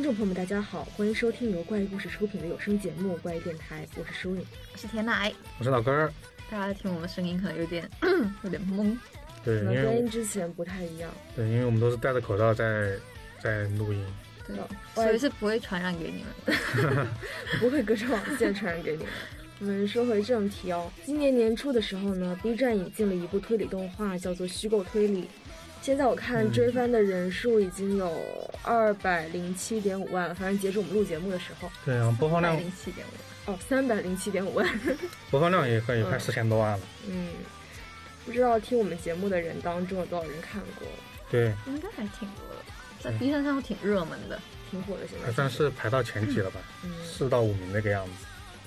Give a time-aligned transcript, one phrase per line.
[0.00, 4.42] 听众朋友们，大家好，欢迎收听由怪异故事出品的有声节目《怪异电台》，我是舒影。
[4.72, 6.10] 我是甜奶，我是老根儿。
[6.50, 7.86] 大家听我们声音可能有点
[8.42, 8.96] 有点懵，
[9.44, 11.10] 对，因可能跟为之前不太一样。
[11.36, 12.96] 对，因为我们都是戴着口罩在
[13.42, 14.02] 在录音。
[14.46, 16.56] 对哦，所以是不会传染给你们
[16.96, 17.06] 的。
[17.60, 19.12] 不会隔着网线传染给你们。
[19.58, 25.24] 我们说回正题哦，今年年初的时候呢，B 站引进了一部推理动画，叫做《虚构推理》。
[25.82, 28.12] 现在我看追番的人数已经有
[28.62, 34.80] 二百零七点五万了，反正截止我们录节目的时候，对，啊播放量零七点五，哦，三百零七点五万。
[35.30, 36.80] 播放量也快也快四千多万了。
[37.08, 37.28] 嗯，
[38.26, 40.86] 不知道听我们节目的人当中有多少人看过，
[41.30, 42.64] 对，应该还挺多的，
[43.00, 44.38] 在 B 站上挺热门的。
[44.70, 45.32] 挺火的现在还。
[45.32, 48.12] 算是排到前几了吧，嗯四到五名那个样子。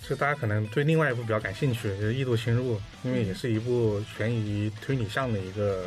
[0.01, 5.85] 其实大家可能对另外一部比较感兴趣，就是《异度侵入》，因为也是一部悬疑推理向的一个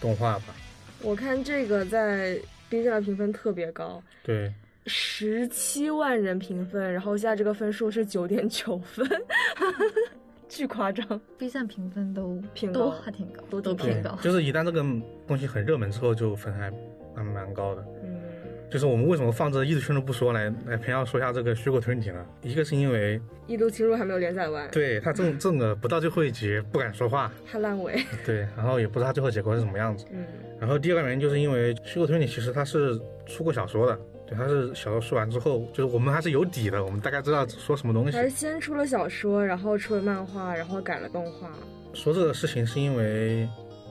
[0.00, 0.54] 动画吧。
[1.02, 4.52] 我看这个在 B 站的评分特别高，对，
[4.86, 9.08] 十七万人评分，然后现在这个分数是九点九分，
[10.48, 11.20] 巨夸张。
[11.38, 14.18] B 站评分都挺高都还挺高，都挺对都挺高，。
[14.20, 14.84] 就是一旦这个
[15.26, 16.70] 东西很热门之后，就分还
[17.14, 17.84] 蛮蛮高的。
[18.02, 18.17] 嗯，
[18.70, 22.24] 就是我们为什么放这异度侵入不说来来偏要说一下这个虚构推理呢？
[22.42, 28.04] 一个是因为异度侵入还没有连载完，对他这这个不到最后一集不敢说话，怕烂尾。
[28.26, 30.04] 对，然后也不知道他最后结果是什么样子。
[30.12, 30.26] 嗯，
[30.60, 38.24] 然后第二个原因就是因为虚构推理其实它是出过小说的，对，它是小说出完之后，就是我们还是有底的，我们大概知道说什么东西还。
[38.24, 41.50] 是先出了小说，然后出了漫画，然后改了动画。
[41.94, 43.48] 说这个事情是因为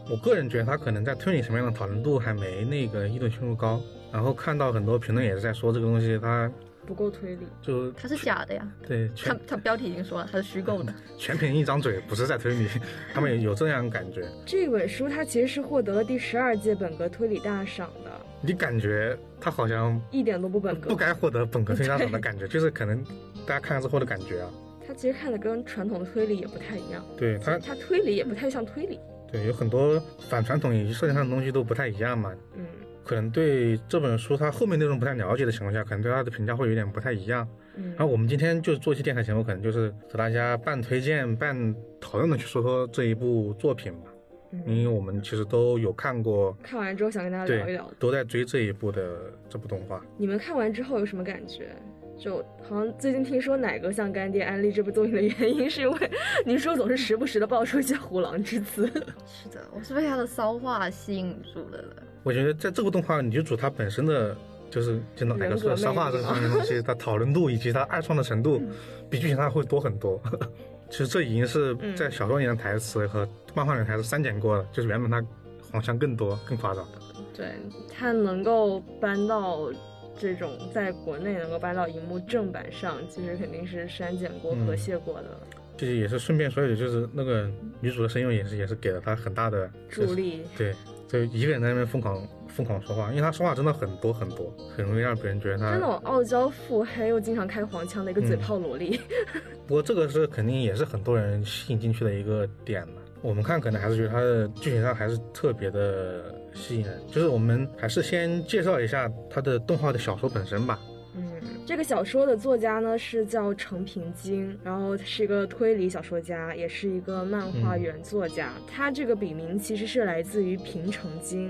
[0.10, 6.50] 我个人觉得他可能在推理层面的讨论度还没那个异度侵入高，然后看到很多评论也是在说这个东西它
[6.86, 10.94] 不够推理，就它是假的呀，对它全它标题已经说了，它是虚构的。
[11.20, 12.68] 全凭一张嘴，不是在推理，
[13.14, 14.26] 他们有有这样感觉。
[14.46, 20.90] 这本书它其实是获得了第十二届本格推理大赏的，你感觉它好像一点都不本格。
[20.90, 23.04] 不该获得本格推理大赏的感觉， 就是可能
[23.46, 24.50] 大家看了之后的感觉啊。
[24.88, 28.98] 它其实看的跟传统的推理也不太一样，对它，它推理也不太像推理。
[29.32, 30.00] 对有很多
[30.30, 32.34] 反传统以及设定上的东西都不太一样嘛。
[32.56, 32.66] 嗯，
[33.04, 37.48] 可能对这本书它后面内容不太了解的情况下，可能对它的评价会有点不太一样。
[37.76, 44.12] 嗯然后我们今天就做一期电台节目，可能就是和大家半推荐半讨论的去说说这一部作品吧。
[44.50, 50.02] 因嗯，为我们其实都有看过，看完之后想跟大家聊一聊，，都在追这一部的这部动画。
[50.18, 51.76] 你们看完之后有什么感觉？
[52.18, 56.12] 就好像最近听说奶哥向干爹安利这部作品的原因，是因为
[56.46, 58.88] 你说总是时不时的爆出一些虎狼之词。
[59.26, 61.96] 是的，我是被他的骚话吸引住的了。
[62.24, 64.36] 我觉得在这部动画女主她本身的
[64.70, 68.62] 就是就哪个说的骚话这方面的东西，她讨论度以及她二创的程度，
[69.10, 70.22] 比剧情上会多很多。
[70.90, 75.24] 其实这已经是在小说里的台词和漫画里的台词删减过了，就是原本它
[75.72, 76.86] 好像更多更夸张。
[77.34, 77.52] 对
[77.94, 79.70] 他能够搬到
[80.18, 85.38] 这种在国内能够搬到荧幕正版上，其实肯定是删减过、嗯和谐过的
[85.78, 87.48] 其实也是顺便说一句，就是那个
[87.80, 90.16] 女主的声优也是也是给了她很大的助。
[90.16, 90.42] 力。
[90.58, 90.74] 对，
[91.08, 99.00] 就一个人在那边疯狂疯狂说话，因为她说话真的很多很多，很容易让别人觉得她他那种傲娇腹黑又经常开黄腔的一个嘴炮萝莉，
[99.68, 103.04] 不过这个是肯定也是很多人吸引进去的一个点了。
[103.22, 107.00] 我们看可能还是觉得她的剧情上还是特别的吸引人。
[107.08, 110.80] 就是我们还是先介绍一下它的动画的小说本身吧。
[111.16, 118.52] 嗯，这个小说的作家呢是叫程平京，然后是一个推理小说家，也是一个漫画原作家。
[118.68, 121.48] 他这个笔名其实是来自于平城京，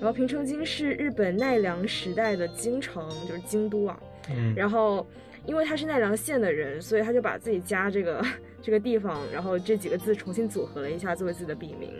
[0.00, 3.98] 然后平城京是日本奈良时代的京城，就是京都啊。
[4.28, 5.06] 嗯，然后
[5.46, 8.24] 因为他是奈良县的人，所以他就把自己家这个
[8.60, 11.92] 这个地方，然后这几个字重新组合了一下，作为自己的笔名，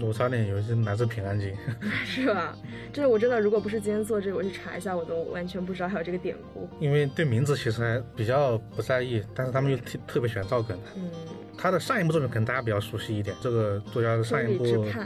[0.00, 1.52] 我差点以为是来自平安京。
[2.06, 2.56] 是吧？
[2.92, 6.68] 这我真的，如果不是今天做这个，我去查一下，我都完全不知道还有这个典故。
[6.78, 10.78] 因为对名字其实还比较不在意，但是他们又特特别喜欢造梗。
[10.96, 11.10] 嗯，
[11.56, 14.64] 他的上一部作品可能大家比较熟悉一点，这个作家的上一部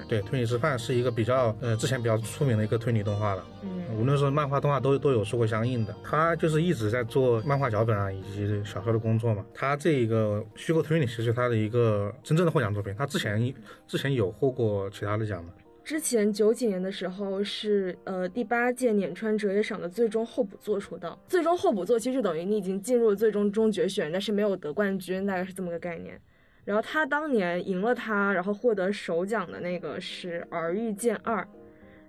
[0.08, 3.44] 对《推理之判》是一个比较呃之前比较出名的一个推理动画了。
[3.62, 5.94] 嗯无论是漫画、动画都都有做过相应的。
[6.04, 9.44] 他就是一直在做漫画脚本啊，以及小说的工作嘛。
[9.54, 12.94] 他这个虚构推理其实他的一个真正的获奖作品。
[12.99, 13.54] 他之前
[13.88, 15.50] 之前有获过其他的奖吗？
[15.82, 26.20] 之前九几年的时候是呃第八届碾川哲也赏的最终候补作出道，最终候补作其实等于你已经进入了最终终决选，但是没有得冠军，大概是这么个概念。
[26.66, 31.40] 然后他当年赢了他，然后获得首奖的那个是《儿玉见二》，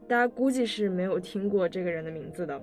[0.08, 2.60] 大家估计是没有听过这个人的名字的。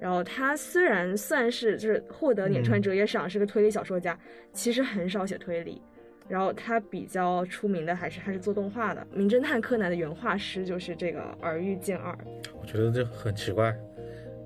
[0.00, 4.18] 然后他虽然算是就是获得碾川哲也赏，是个推理小说家，
[4.52, 5.80] 其实很少写推理。
[6.28, 12.18] 然后他比较出名的还是他是做动画的，《名侦探柯南》的原画师就是这个儿玉健二。
[12.60, 13.74] 我觉得这很奇怪，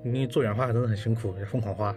[0.03, 1.93] 你做原画真的很辛苦，要疯狂画，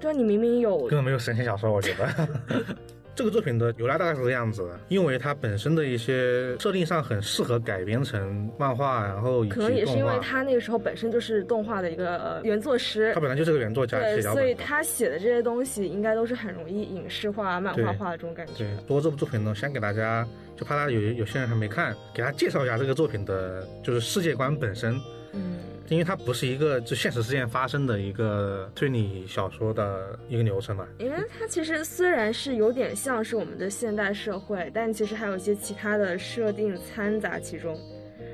[0.00, 2.28] 对你明明有根本没有神仙小说，我觉得。
[3.16, 14.54] 这个作品的由来大概是这样子的，因为它本身的一些设定上很适合改编成漫画，然后可能也是因为他那个时候本身就是动画的一个呃原作师他，本来就是个原作家，对，所以。
[14.58, 20.26] 他写的这些东西应该都是很容易影视化、漫画化的这种感觉对。，不过这部作品呢，先给大家，
[20.56, 25.00] 就怕他有有些人还没看，给他介绍一下这个作品的，就是世界观本身，
[25.32, 30.86] 嗯，因为它不是一个就现实事件发生的一个推理小说的一个流程嘛。
[30.98, 37.78] 因为它其实虽然是有点像是我们的现代社会，但其实还有一些其他的设定掺杂其中。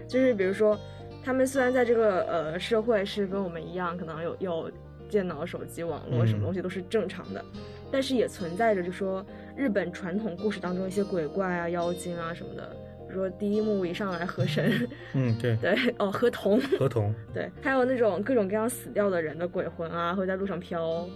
[0.08, 0.78] 就是比如说，
[1.24, 4.70] 他们虽然在这个呃社会是跟我们一样，可能有有
[5.08, 7.44] 电脑、手机、网络嗯什么东西都是正常的，
[7.90, 9.24] 但是也存在着就说
[9.56, 12.76] 日本传统故事当中一些鬼怪啊、妖精啊什么的。
[13.12, 21.06] 比如说第一幕一上来河神， 嗯，对，对哦河童，河童，对，还有那种各种各样死掉的人的鬼魂啊，会在路上飘，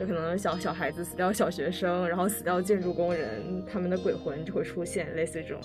[0.00, 5.60] 有可能小小孩子死掉，小学生，然后死掉建筑工人，他们的鬼魂就会出现，类似于这种。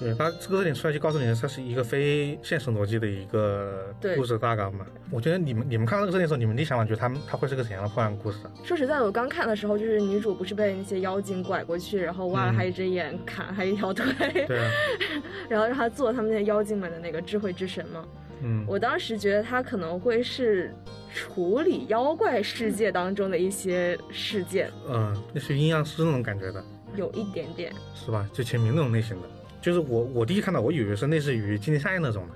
[0.00, 4.86] 对他这个特点出来就告诉你，它是一个非现实逻辑的一个故事大纲嘛。
[5.10, 8.50] 我觉得你们你们看到这个设定的时候，你们第一想法觉得他们他会是个怎样的破案故事啊？
[8.64, 14.06] 说实在的，我刚看的时候，就是女主不是被那些妖精拐过去，然后挖了她一只眼，砍她一条腿，
[14.46, 14.70] 对啊，
[15.48, 18.04] 然后让她做他们那些妖精们的那个智慧之神嘛。
[18.40, 20.72] 嗯，我当时觉得她可能会是
[21.12, 26.62] 处理妖怪世界当中的一些事件，嗯，类似于阴阳师那种感觉的，
[26.94, 27.72] 有一点点。
[27.96, 28.28] 是吧？
[28.32, 29.28] 就秦明那种类型的。
[29.60, 32.34] 就是我我第一看到，我以为是类似于金田夏彦那种的。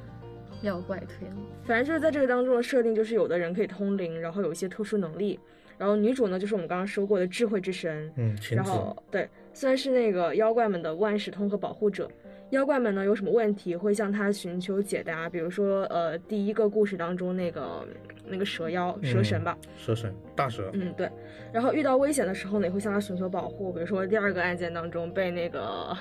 [0.62, 1.34] 妖怪推理，
[1.64, 5.38] 反正就是在这个当中的设定，就是有的人可以通灵，然后有一些特殊能力。
[5.76, 8.12] 然后女主呢，就是我们刚刚说过的智慧之神。
[8.16, 12.08] 嗯，然后对，虽然是那个妖怪们的万事通和保护者，
[12.50, 15.28] 妖怪们呢有什么问题会向他寻求解答。
[15.28, 17.84] 比如说，呃，第一个故事当中那个
[18.24, 21.10] 那个蛇妖蛇神吧，蛇神大蛇，嗯对。
[21.52, 23.72] 然后遇到危险的时候呢，也会向他寻求保护。
[23.72, 25.96] 比如说第二个案件当中被那个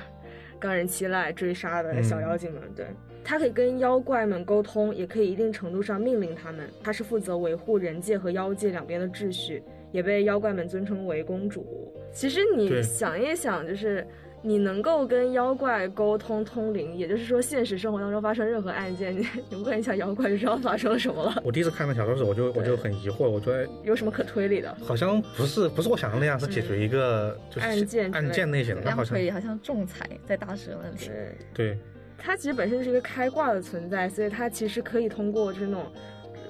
[0.61, 2.85] 冈仁期赖追杀的小妖精们，对。
[3.23, 6.67] 他可以跟妖怪们沟通，也可以一定程度上命令他们。
[6.83, 11.93] 他是负责维护人界和妖界两边的秩序，也被妖怪们尊称为公主。
[12.11, 14.05] 其实你想一想，就是
[14.43, 24.75] 你能够跟妖怪沟通通灵，也就是说现实生活当中发生任何案件， 你你问一下妖怪就知道发生了什么了，我第一次看那小说时，我就我就很疑惑，我觉得有什么可推理的？
[24.83, 30.97] 好像不是不是我想象那样，是解决一个就是案件案件类型的，好像好像仲裁在大蛇那里。
[30.97, 31.35] 对。
[31.53, 31.77] 对
[32.23, 35.91] 它其实本身就是一个开挂的存在，所以它其实可以通过就是那种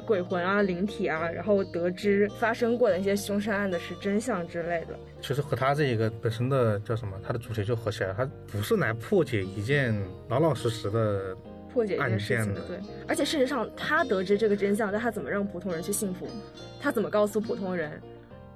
[0.06, 4.96] 鬼魂啊、灵体啊，然后得知发生过的一些凶杀案的是真相之类的。
[5.22, 9.96] 其实和他这一个本身的叫什么，他的主题就合起来了，他不是来破解一件
[10.30, 11.36] 老老实实的，
[11.72, 12.78] 破解一件事情案件的对。
[13.08, 16.28] 而且事实上，他得知这个真相，但他怎么让普通人去信服？
[16.82, 17.92] 他怎么告诉普通人？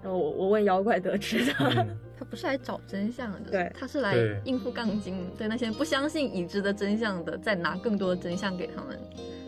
[0.04, 1.54] 然后我我问妖怪得知的。
[1.60, 9.00] 嗯， 他不是来找真相的，对他是来应付杠精，对那些不相信已知的真相的，再拿更多的真相给他们，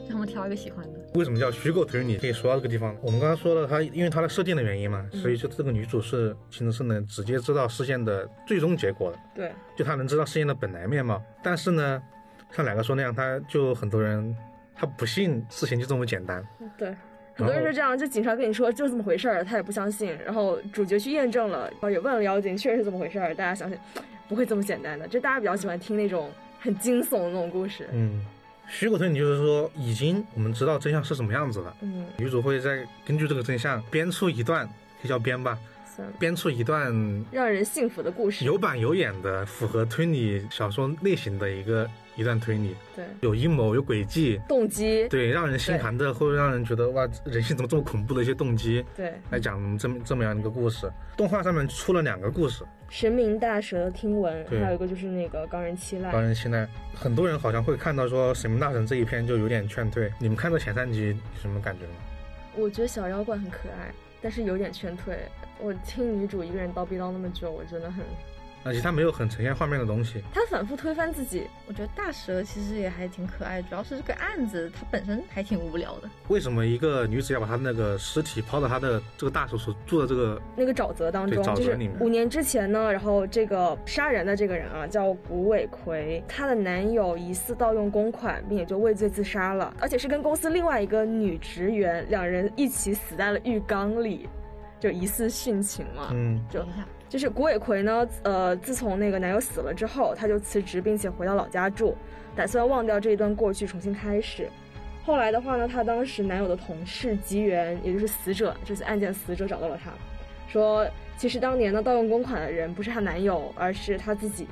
[0.07, 0.99] 让他们挑一个喜欢的。
[1.15, 2.17] 为什么叫虚构推理？
[2.17, 11.21] 可以说到这个地方，我们刚刚说了，他因为他的设定的原因嘛，嗯所以就这个女主是其实是能直接知道事件的最终结果的，对，就她能知道事件的本来面貌。
[11.43, 12.01] 但是呢，
[12.51, 14.35] 像两个说那样，他就很多人
[14.75, 16.43] 他不信事情就这么简单，
[16.77, 16.95] 对。
[17.35, 20.17] 很多人是这样，就警察跟你说就这么回事儿，他也不相信。
[20.25, 23.35] 然后主角去验证了，然后也问了妖精，确实是这么回事儿。
[23.35, 23.77] 大家相信，
[24.27, 25.07] 不会这么简单的。
[25.07, 27.87] 就大家比较喜欢听那种很惊悚的那种故事。
[27.93, 28.25] 嗯。
[28.69, 34.67] 虚构推理就是说，已经我们知道真相是什么样子了，嗯，女主会再根据这个真相编出一段，
[35.01, 35.57] 可以叫编吧，
[36.19, 36.91] 编出一段
[37.31, 38.45] 让人信服的故事。
[38.45, 50.91] 有板有眼的、符合推理小说类型的一个一段推理，对有阴谋、有诡计，动机，对，让人心寒的，或者让人觉得哇，人性怎么这么恐怖的一些动机，对来讲这么这么样一个故事。
[51.15, 56.21] 动画上面出了两个故事，神明大蛇的听闻，还有一个就是那个冈仁期赖当。
[56.21, 60.11] 然现在很多人好像会看到说《神明大神》这一篇就有点劝退。
[60.19, 61.93] 你们看到前三集有什么感觉吗？
[62.55, 65.15] 我觉得小妖怪很可爱，但是有点劝退。
[65.59, 68.03] 我听女主一个人叨逼叨那么久，我真的很……
[68.63, 76.09] 而且它没有很呈现画面的东西，他反复推翻自己，我觉得大蛇其实也还挺可爱，主要是这个案子它本身还挺无聊的。
[76.27, 94.27] 为什么一个女子要把她那个尸体抛到她的这个大叔所住的这个那个沼泽当中，对沼泽就是里面五年之前呢，然后这个杀人的这个人啊叫古尾葵，她的男友疑似盗用公款，并且就畏罪自杀了，而且是跟公司另外一个女职员两人一起死在了浴缸里，
[94.79, 96.09] 就疑似殉情嘛。
[96.11, 101.95] 嗯就等一下，就是古尾葵呢，呃，自从那个男友死了之后，她就辞职，并且回到老家住，
[102.35, 104.49] 打算忘掉这一段过去，重新开始。
[105.05, 109.91] 后来的话呢，她当时男友的同事吉原，也就是死者，这次案件死者找到了她，
[110.49, 110.85] 说
[111.17, 114.45] 其实当年呢盗用公款的人不是她男友，而是她自己，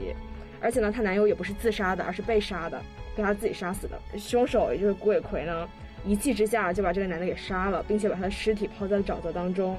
[0.61, 2.81] 而且呢她男友也不是自杀的，而是被杀的，
[3.17, 3.99] 被她自己杀死的。
[4.17, 5.67] 凶手也就是古尾葵呢，
[6.05, 9.77] 一气之下就把这个男的给杀了，并且把他的尸体抛在沼泽当中。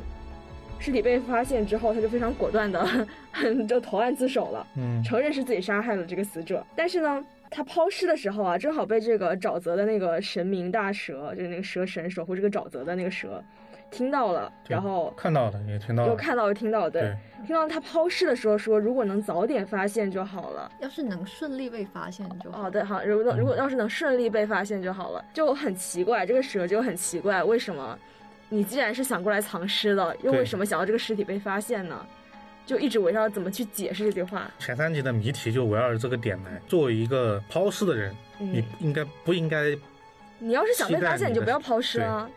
[0.78, 2.87] 尸体被发现之后，他就非常果断的
[3.68, 6.64] 就投案自首了，嗯承认是自己杀害了这个死者。
[6.76, 13.42] 但是呢，他抛尸的时候啊，正好被这个沼泽的那个神明大蛇，就是那个蛇神守护这个沼泽的那个蛇，
[13.90, 17.16] 听到了，然后看到了，也听到了，又看到又听到，对，对
[17.47, 20.71] 听到他抛尸的时候说，如果能早点发现就好了。
[20.80, 22.66] 要是能顺利被发现就好。
[22.66, 27.99] 哦，对，好，如果嗯如果要是能顺利被发现就好了，就很奇怪，这个蛇就很奇怪，为什么
[28.48, 32.06] 你既然是想过来藏尸的，又为什么想要这个尸体被发现呢？
[32.64, 34.50] 就一直围绕怎么去解释这句话。
[34.58, 36.60] 前三集的谜题就围绕着这个点来。
[36.66, 39.76] 作为一个抛尸的人，你嗯，应该不应该？
[40.40, 42.28] 你要是想被发现，你就不要抛尸啊。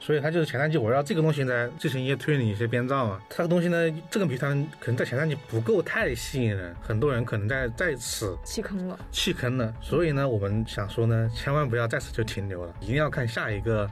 [0.00, 3.22] 所以他就是前三集围绕这个东西在进行一些推理、一些编造啊。
[3.30, 9.72] 这个东西呢，这个谜团可能在前三集不够太吸引人，很多人可能在在此弃坑了，弃坑了。
[9.80, 13.88] 所以呢，我们想说呢，千万不要在此就停留了，一定要看下一个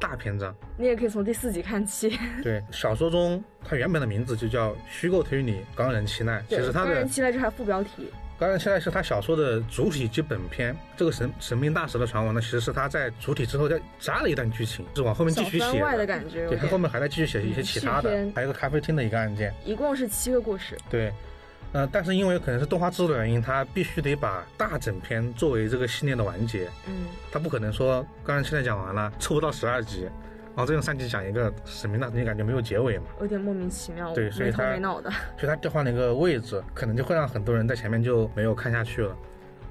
[0.00, 0.54] 大篇章。
[0.76, 2.18] 你也可以从第四集看起。
[2.42, 8.10] 对，小说中它原本的名字就叫《虚构推理冈人期奈》，其，实它的当然期待这还副标题。
[8.38, 10.76] 冈人期奈是他小说的主体及本篇。
[10.94, 16.76] 这个神神兵大蛇的传闻呢，其实是他在主体之后再加了一段剧情，是往后面继续写小番外的感觉对，他后。
[16.76, 19.54] 面还在继续写一些其他的，还有个咖啡厅的一个案件。
[19.64, 20.76] 一共是七个故事。
[20.90, 21.10] 对，
[21.72, 33.04] 呃，但是因为可能是动画制作的原因，他必须得把大整篇作为这个系列的完结，嗯，他不可能说刚才现在讲完了，凑不到十二集，然后再用三集讲一个神明大，你感觉没有结尾嘛？
[33.20, 35.10] 有点莫名其妙，没头对所以它没脑的。
[35.36, 39.14] 所以他调换了一个位置，可能就会让很多人在前面就没有看下去了。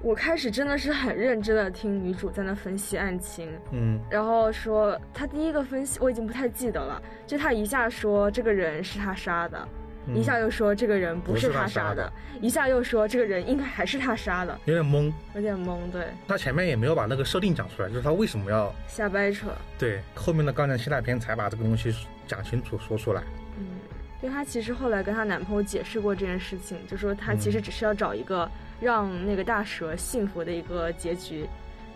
[0.02, 15.12] 我开始真的是很认真的听女主在那分析案情，嗯，然后说她第一个分析我已经不太记得了，就她一下说这个人是他杀的，嗯一下又说这个人不是他他杀的杀的，一下又说这个人应该还是他杀的，有点懵。
[15.34, 19.48] 有点懵，对，他前面也没有把那个设定讲出来，就是他为什么要瞎掰扯。
[19.78, 21.94] 对后面的钢人期待篇才把这个东西
[22.28, 23.24] 讲清楚说出来。
[23.58, 23.66] 嗯，
[24.22, 31.48] 对她其实后来跟她男朋友解释过这件事情，就说她其实只是要找一个让那个大蛇幸福的一个结局，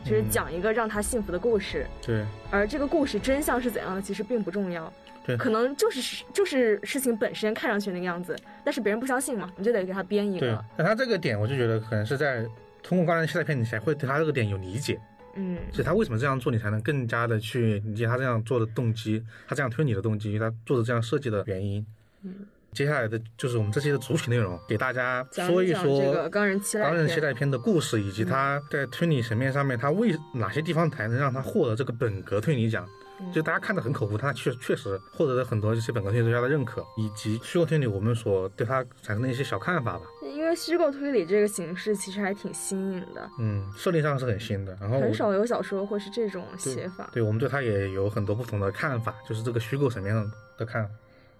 [0.04, 1.86] 就是嗯讲一个让他幸福的故事。
[2.02, 4.92] 对而这个故事真相是怎样的，其实并不重要。
[5.26, 12.46] 对可能就是就是事情本身看上去那个样子，但是别人不相信嘛，你就得给他编一个对个。，但他这个点，我就觉得可能是在
[12.82, 15.00] 通过钢人期待片，你才会对他这个点有理解，
[15.36, 21.86] 嗯，所以他为什么这样做，你才能更加的去理解他这样做的动机，他这样推理的动机，他做的这样设计的原因。
[22.24, 22.34] 嗯，
[22.72, 32.88] 接下来的就是我们这期的主体内容，给大家说讲讲说这个钢人期待钢人篇期待篇的故事，以及他在推理层面上面，他为哪些地方才能让他获得这个本格推理奖？
[33.22, 40.02] 嗯就大家看得很口胡，他确确实获得了很多这些本科推理作家的认可，以及虚构推理我们所对他产生的一些小看法吧。
[40.22, 47.10] 因为虚构推理这个形式其实还挺新颖的，嗯，设定上是很新的，然后很少有小说会是这种写法。
[47.12, 50.90] 对我们对他也有很多不同的看法，就是这个虚构层面上的看法。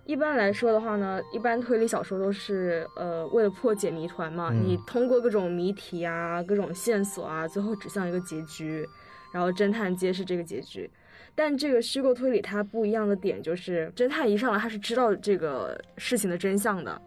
[0.06, 8.88] 一般来说的话呢，一般推理小说都是呃为了破解谜团嘛，嗯你通过各种谜题啊、各种线索啊，最后指向一个结局，
[9.32, 10.90] 然后侦探揭示这个结局。
[11.36, 17.02] 但这个虚构推理它不一样的点就是，侦探一上来他是知道这个事情的真相的，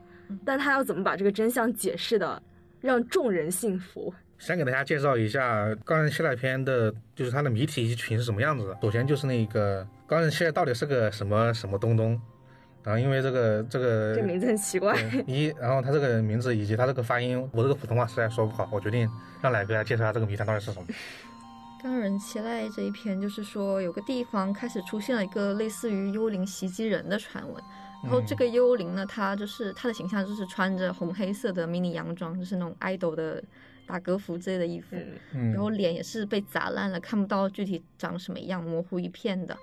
[0.45, 2.43] 但他要怎么把这个真相解释的
[2.81, 4.13] 让众人信服？
[4.39, 8.77] 先给大家介绍一下《高人期待篇》的，就是它的谜题以及群是什么样子的。
[8.83, 12.21] 首先就是那个高人期待到底是个什么什么东东，
[12.83, 14.95] 然后因为这个这个这名字很奇怪。
[15.11, 19.09] 对一，然后他这个名字以及他这个发音，我这个普通话实在说不好，我决定
[19.41, 20.87] 让奶哥来介绍一下这个谜团到底是什么。
[21.83, 27.61] 刚人期待这一篇，就是说有个地方开始出现了一个类似于幽灵袭击人的传闻，
[28.05, 33.43] 然后这个幽灵呢，它就是它的形象就是穿着红黑色的迷你洋装，就是那种 idol 的
[33.85, 34.95] 打歌服之类的衣服，
[35.33, 39.59] 然后脸也是被砸烂了，看不到具体长什么样，模糊一片的。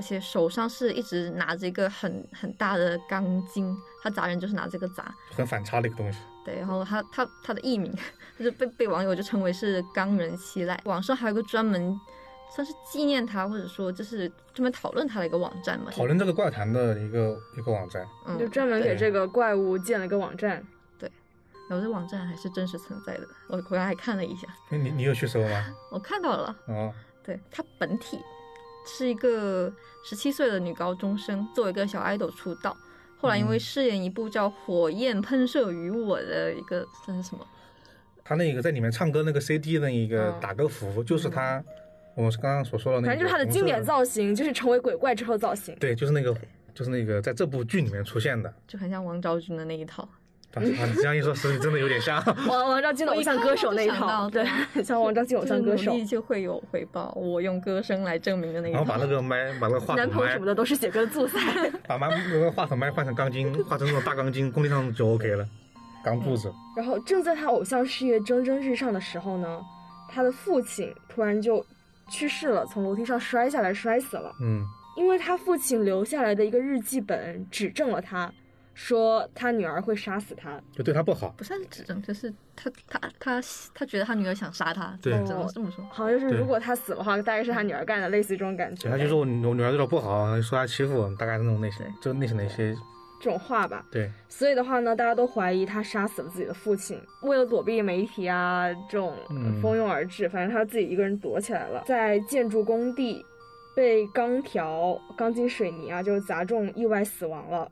[0.00, 5.14] 而且手上是一直拿着一个很很大的钢筋，他砸人就是拿这个砸。
[5.30, 6.20] 很反差的一个东西。
[6.42, 7.94] 对，然后他他他的艺名，
[8.38, 10.74] 就是被被网友就称为是钢人七濑。
[10.84, 11.94] 网上还有个专门
[12.54, 15.90] 算是纪念他，或者说就是专门讨论他的一个网站嘛。
[15.90, 20.66] 讨论这个怪谈的一个一个网站，嗯，就专门给这个怪物建了一个网站。
[21.68, 25.66] 然后这网站还是真实存在的，我回来还看了一下，你你你有去搜吗？
[25.92, 26.56] 我看到了。
[26.66, 26.92] 哦，
[27.22, 28.18] 对，它本体
[28.86, 29.72] 是一个
[30.04, 32.76] 十七岁的女高中生，作为一个小 idol 出道，
[33.18, 37.46] 后来因为嗯饰演一部叫《火焰喷射于我》的一个算是什么？
[38.24, 41.62] 他那个在里面唱歌那个 CD 的一个嗯打歌服，就是他
[42.14, 45.74] 我们刚刚所说的那个，反正就是他的经典造型，就是成为鬼怪之后造型。
[45.80, 46.34] 对，就是那个，
[46.74, 50.08] 就是那个在这部剧里面出现的，就很像王昭君的那一套。
[50.54, 54.44] 啊，你这样一说，实际真的有点像 王王昭君的偶像歌手那一套，对，
[54.82, 58.78] 像王昭君偶像歌手，努力就会有回报，我用歌声来证明的那一套。
[58.78, 61.38] 然后把那个麦，把那个话筒麦，男朋友什么的都是写歌的素材。
[61.86, 65.46] 把麦那个话筒麦换成钢筋，换成那种大钢筋，工地上就 OK 了，
[66.04, 66.52] 钢柱子。
[66.76, 69.60] 然后正在他偶像事业蒸蒸日上的时候呢，
[70.08, 71.64] 他的父亲突然就
[72.10, 74.32] 去世了，从楼梯上摔下来摔死了。
[74.42, 74.64] 嗯，
[74.96, 78.32] 因为他父亲留下来的一个日记本指证了他。
[78.82, 83.38] 说他女儿会杀死他，就对他不好，不算是指证，就是他他他
[83.74, 85.84] 他觉得他女儿想杀他，对，只能这么说。
[85.90, 88.88] 好像就是如果他死的话，大概是他女儿干的，类似于这种感觉。
[88.88, 92.74] 他就说我我女儿对我不好，说他欺负我，大概是那种类型，就类型的一些
[93.20, 93.84] 这种话吧。
[93.92, 99.14] 对，所以的话呢，大家都怀疑他杀死了自己的父亲，为了躲避媒体啊这种
[99.60, 103.22] 蜂拥而至，反正他自己一个人躲起来了，在建筑工地
[103.76, 107.70] 被钢条、钢筋水泥啊，就是砸中，意外死亡了。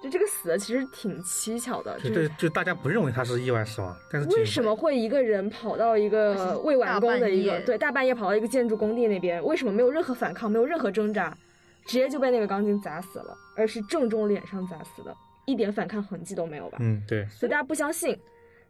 [0.00, 11.36] 就这个死的其实挺蹊跷的，就就就大家不认为他是意外死亡，但是为什么会一个人跑到一个未完工的一个对大半夜跑到一个建筑工地那边，为什么没有任何反抗，没有任何挣扎，
[11.84, 15.12] 直接就被那个钢筋砸死了，而是正中脸上砸死的，
[15.46, 16.78] 一点反抗痕迹都没有吧？
[16.80, 17.26] 嗯，对。
[17.26, 18.16] 所以大家不相信，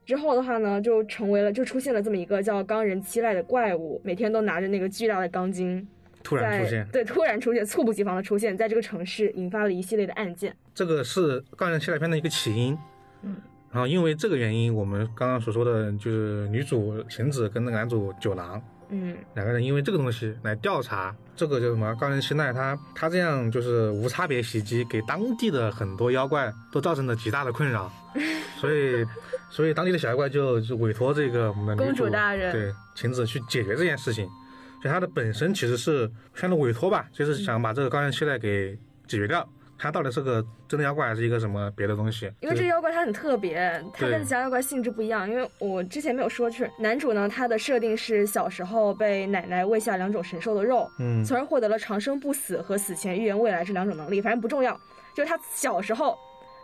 [0.06, 5.86] 之后的话呢，就成为了就出现了这么一个叫钢人七濑的怪物，每天都拿着那个巨大的钢筋。
[6.22, 10.54] 突然出现，对，突然出现，猝不及防的出现在这个城市，引发了一系列的案件。
[10.74, 12.76] 这个是钢人七濑片的一个起因，
[13.22, 13.36] 嗯，
[13.70, 18.60] 然后因为这个原因，我们刚刚所说的就是女主晴子跟那个男主九郎，
[18.90, 27.90] 嗯，两个人因为这个东西来调查这个叫什么钢人七濑，他他这样就是无差别袭击，给当地的很多妖怪都造成了极大的困扰，
[28.60, 29.04] 所以
[29.48, 32.52] 所以当地的小妖怪就就委托这个我们的公主大人。
[32.52, 34.28] 对晴子去解决这件事情。
[34.82, 39.48] 就他的本身其实是相当委托吧，就是想把这个高原期待给解决掉。
[39.80, 42.26] 它到底是个真的妖怪还是一个什么别的东西？
[42.40, 45.30] 因为这个妖怪它很特别，它跟其他妖怪性质不一样。
[45.30, 54.20] 因为我之前没有说，是男主呢，他的设定是小时候被奶奶喂下两种神兽的肉，嗯，从而获得了长生不死和死前预言未来这两种能力。
[54.20, 54.76] 反正不重要，
[55.14, 56.18] 就是他小时候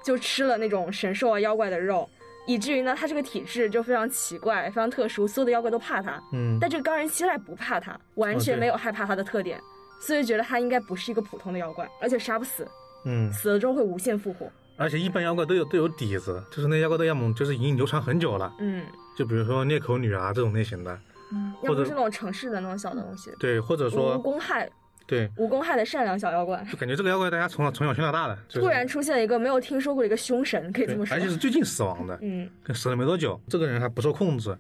[0.05, 2.11] 就吃了那种神兽啊妖怪的肉。
[2.47, 6.23] 以至于呢，他这个体质就非常奇怪，非常特殊，所有的妖怪都怕他。
[6.33, 9.61] 嗯，但这个钢人七濑不怕他，完全没有害怕他的特点，
[10.01, 12.67] 所以觉得他应该不是一个普通的妖怪，而且杀不死。
[13.07, 14.51] 嗯，死了之后会无限复活。
[14.77, 18.53] 而且一般妖怪都有都有底子，就是那妖怪都要么就是已经流传很久了。
[18.59, 18.85] 嗯，
[19.17, 20.99] 就比如说裂口女啊这种类型的，
[21.33, 23.31] 嗯，要不是那种城市的那种小的东西。
[23.39, 24.69] 对，或者说无公害。
[25.07, 34.57] 对，无公害的善良小妖怪，就感觉这个妖怪大家从小从小听到大的，突然出现了一个没有听说过的一个凶神，可以这么说，而且是最近死亡的，嗯，跟死了没多久，这个人还不受控制，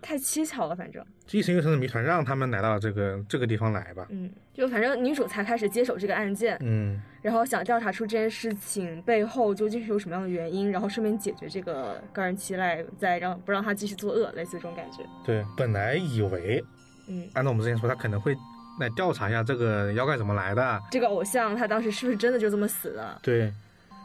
[0.00, 1.04] 太蹊跷了，反正。
[1.32, 15.04] 一层一层的谜团让他们来到这个这个地方来吧，嗯，就反正女主才开始接手这个案件，嗯，然后想调查出这件事情背后究竟是有什么样的原因，然后顺便解决这个高人期赖，再让不让他继续作恶，类似这种感觉。
[15.24, 16.64] 对，本来以为，
[17.08, 18.36] 嗯，按照我们之前说，他可能会。
[18.80, 23.18] 来调查一下这个妖怪怎么来的，这个偶像他当时是不是真的就这么死的？
[23.22, 23.52] 对，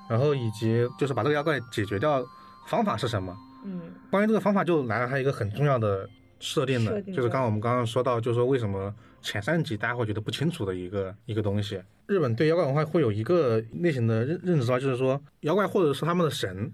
[0.10, 2.24] 然后以及就是把这个妖怪解决掉
[2.68, 3.36] 方法是什么？
[3.66, 6.08] 嗯，关于这个方法就来了，它一个很重要的
[6.40, 11.82] 设定的，就是刚刚我们刚刚说到，就是说为什么前三集大家会觉得不清楚的一个一个东西。
[12.08, 16.72] 日本对妖怪文化会有一个类型的认认知吧，就是说妖怪或者是他们的神，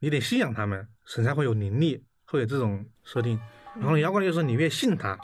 [0.00, 3.40] 你得信仰他们，神才会有灵力，会有这种设定。
[3.76, 5.18] 然后妖怪就是你越信他，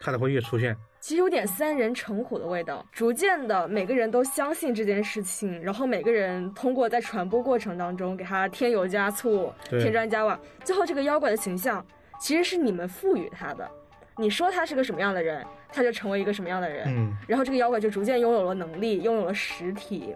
[0.00, 0.76] 他才会越出现。
[1.08, 11.82] 其实有点三人成虎的味道，逐渐的每个人都相信这件事情，然后每个人通过在传播过程当中给他添油加醋、添砖加瓦，最后这个妖怪的形象
[12.20, 13.66] 其实是你们赋予他的。
[14.18, 15.42] 你说他是个什么样的人，
[15.72, 16.84] 他就成为一个什么样的人。
[16.88, 20.14] 嗯，然后这个妖怪就逐渐拥有了能力，拥有了实体。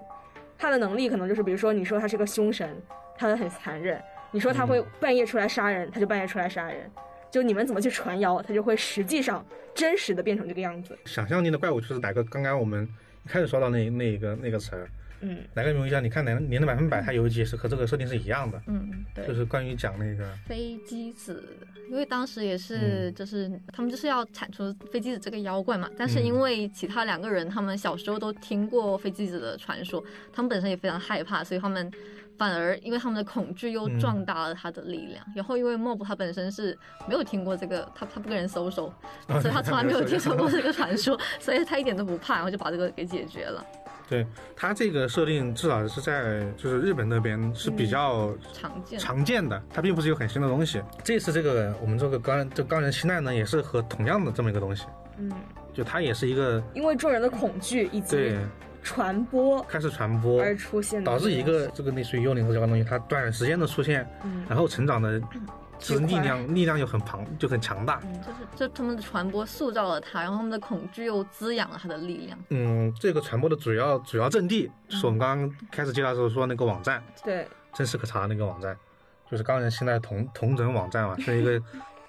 [0.59, 2.69] 他的能力可能就是，比如说你说他是个凶神，
[3.17, 3.99] 他很残忍；
[4.31, 6.91] 你说他会半夜出来杀人，他就半夜出来杀人。
[7.33, 9.43] 就你们怎么去传谣，它就会实际上
[9.75, 10.97] 真实的变成这个样子。
[11.07, 12.23] 想象力的怪物就是哪个？
[12.25, 12.87] 刚刚我们
[13.25, 14.87] 一开始说到那那个那个词儿，
[15.23, 15.99] 嗯，哪个名一下？
[15.99, 18.61] 你看哪年的百分百，它有一集是和这个设定是一样的。
[18.67, 21.43] 嗯，对，就是关于讲那个飞机子，
[21.91, 31.91] 因为当时也是就是他们就是要铲除飞机子这个妖怪嘛，但是因为其他两个人他们小时候都听过飞机子的传说，他们本身也非常害怕，所以他们。
[32.39, 36.77] 反而因为他们的恐惧又壮大了他的力量，然后因为莫布他本身是
[37.09, 38.93] 没有听过这个，他他不跟人搜搜，
[39.41, 43.65] 所以他从来没有听说过这个 传说，所以他一点都不怕，然后就把这个给解决了。
[44.09, 50.83] 对他这个设定至少是在就是日本那边是比较常见常见的，它并不是一个很新的东西。
[51.03, 54.85] 这次这个我们这个钢这钢人期待呢，也是和同样的这么一个东西。
[55.17, 55.33] 嗯，
[55.73, 58.39] 就它也是一个因为众人的恐惧以及对
[58.83, 64.45] 传播开始传播而出现的导致一个这个类似于幽灵这个东西，它短时间的出现，嗯。
[64.49, 65.21] 然后成长的
[65.79, 68.01] 就是力量力量又很庞就很强大。
[68.01, 72.39] 就是就他们的传播塑造了他，然后他们的恐惧又滋养了他的力量。
[72.51, 78.77] 嗯，这个传播的主要主要阵地就是我们刚刚开始介绍的时候说那个网站，对，真实可查的那个网站，
[79.31, 81.59] 就是刚才现在同同人网站嘛， 是一个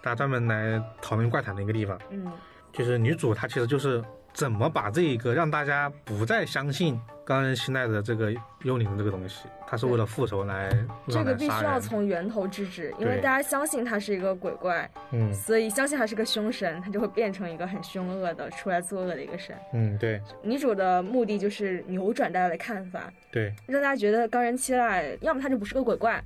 [0.01, 1.99] 大家专门来讨论怪谈的一个地方。
[2.09, 2.31] 嗯。
[2.71, 10.69] 就是女主她其实就是怎么把这一个让大家不再相信冈仁希奈的这个幽灵的这个东西，他是为了复仇来
[11.07, 11.79] 这个必须要。
[11.79, 19.55] 从源头制止，因为大家相信他是一个鬼怪，嗯所以相信他是个凶神，他就会变成一个很凶恶的出来作恶的一个神。
[19.73, 26.23] 嗯，对女主的目的就是扭转大家的看法，对，让大家觉得冈仁期赖，要么他就不是个鬼怪，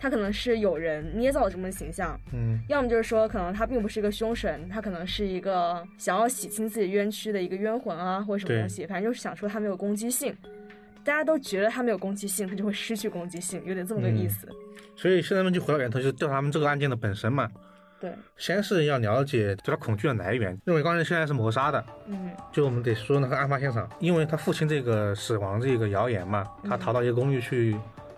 [0.00, 10.34] 他可能是有人捏造了这么个形象，嗯要么就是说可能他并不是一个凶神，他可能是一个想要洗清自己冤屈的一个冤魂啊，或者什么东西，反正就是想说他没有攻击性。
[11.04, 14.48] 大家都觉得他没有攻击性，他就会失去攻击性，有点这么个意思。
[14.96, 17.48] 所以现在呢就回到源头，就是调查他们这个案件的本身嘛。
[17.98, 27.76] 对，先是要了解对他恐惧的来源，认为刚才现在是谋杀的，嗯就我们得说那个案发现场，因为他父亲这个死亡这个谣言嘛，他逃到一个公寓去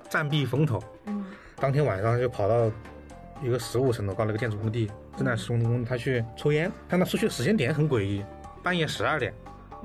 [0.09, 1.25] 暂避风头，嗯
[1.63, 2.69] 当天晚上就跑到
[3.41, 8.25] 一个十五层楼高那个建筑工地，正在施工中，他去抽烟，但他出去的时间点很诡异，
[8.65, 9.33] 半夜十二点，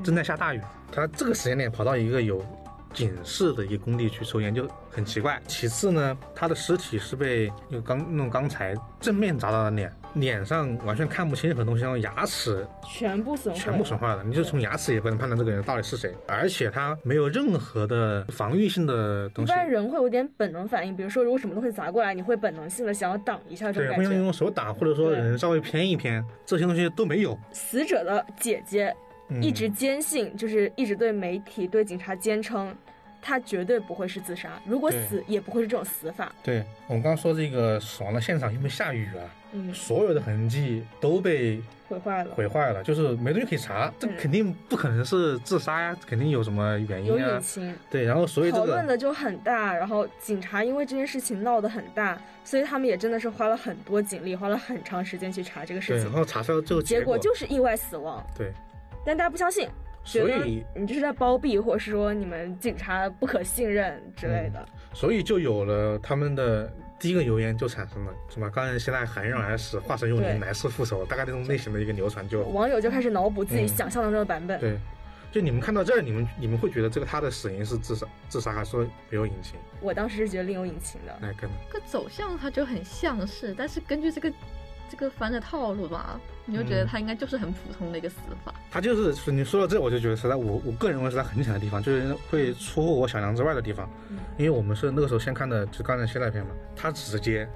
[0.04, 0.62] 正在下大雨，
[0.92, 2.44] 他这个时间点跑到一个有
[2.94, 5.40] 警示的一个工地去抽烟，就很奇怪。
[5.48, 24.10] 其次呢，他的尸体是被用钢那种钢材正面砸到了脸，脸上完全看不清任何东西，然后牙齿全部损毁，全部损坏了，你就从牙齿也不能判断这个人到底是谁，而且他没有任何的防御性的东西，一般人会有点本能反应，比如说如果什么东西砸过来，你会本能性的想要挡一下这对，种感觉。
[24.10, 27.38] 会用用手挡，或者说人稍微偏一偏，这些东西都没有。
[27.52, 28.96] 死者的姐姐嗯
[29.42, 32.76] 一直坚信，就是一直对媒体、对警察坚称，
[33.22, 36.32] 他绝对不会是自杀，如果死也不会是这种死法。
[36.44, 44.14] 对我们刚刚说这个死亡的现场，因为下雨啊，嗯，所有的痕迹都被毁坏了，毁坏了，就是没东西可以查，这嗯。
[44.18, 47.36] 肯定不可能是自杀呀，肯定有什么原因啊？
[47.36, 47.42] 隐。
[47.42, 47.76] 情。
[47.90, 58.26] 对，然后所以这讨论的就很大，然后警察因为这件事情闹得很大，所以他们也真的是花了很多警力，花了很长时间去查这个，事情，然后查出来最后结果果就是意外死亡。
[58.38, 58.52] 对，
[59.08, 59.70] 但大家不相信，
[60.04, 64.68] 觉得所以你这是在包庇，或者是说你们警察不可信任之类的。
[64.94, 74.60] 所以就有了他们的第一个谣言就产生了，什么冈仁现在含冤而死，化成幽对灵来世复仇，大概这种类型的一个流传就网友就开始脑补自己嗯想象当中的版本。
[74.60, 74.78] 对。
[75.30, 79.60] 就你们看到这儿，你们你们会觉得这个他的死因是自杀，自杀还是说没有隐情？
[79.82, 81.18] 我当时是觉得另有隐情的。
[81.22, 84.34] 来跟这个走向它就很像是，但是根据这个
[84.90, 88.54] 这个番的套路吧，你就觉得他应该就是很普通的一个死法。
[88.72, 93.88] 他就是你说到这，我就觉得实在我我个人认为是他很浅的地方，就是会出乎我想象之外的地方。
[94.10, 97.48] 嗯因为我们是那个时候先看的就刚才现代片嘛，他直接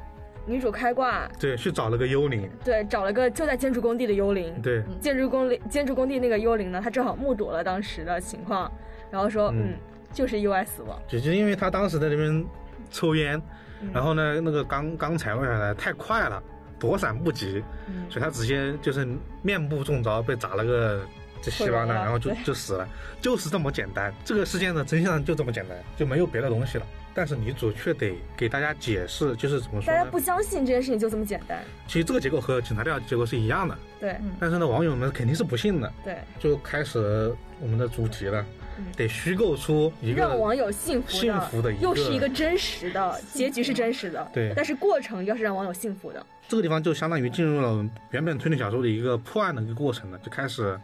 [0.48, 4.60] 女主开挂，对去找了个幽灵，对，找了个就在建筑工地的幽灵。
[4.62, 8.72] 对建筑工地建筑工地那个幽灵呢，他正好目睹了当时的情况，
[9.12, 9.74] 然后说，嗯嗯，
[10.12, 11.00] 就是意外死亡。
[11.08, 12.44] 就是因为他当时在那边
[12.90, 13.40] 抽烟，
[13.82, 16.42] 嗯然后呢那个钢钢材落下来太快了，
[16.82, 19.08] 躲闪不及，嗯所以他直接就是
[19.44, 21.06] 面部中招，被砸了个
[21.42, 22.88] 这稀巴烂，然后就就死了，
[23.22, 24.12] 就是这么简单。
[24.26, 26.86] 这个事件的真相就这么简单，就没有别的东西了。
[27.14, 30.18] 但是女主却得给大家解释，就是怎么说大家不？
[30.18, 31.62] 相信这件事情就这么简单。
[31.86, 38.61] 其实这个结果和警察调查结果是一样的，对嗯但是呢，网友们肯定是不信的，对，就开始我们的主题了，嗯
[38.96, 44.54] 得虚构出一个让网友幸福的，幸福的一个又是一个真实的结局是真实的，对。
[44.56, 50.80] 但是过程要是让网友幸福的，这个地方就相当于进入了原本推理小说的一个破案的一个过程了，就开始，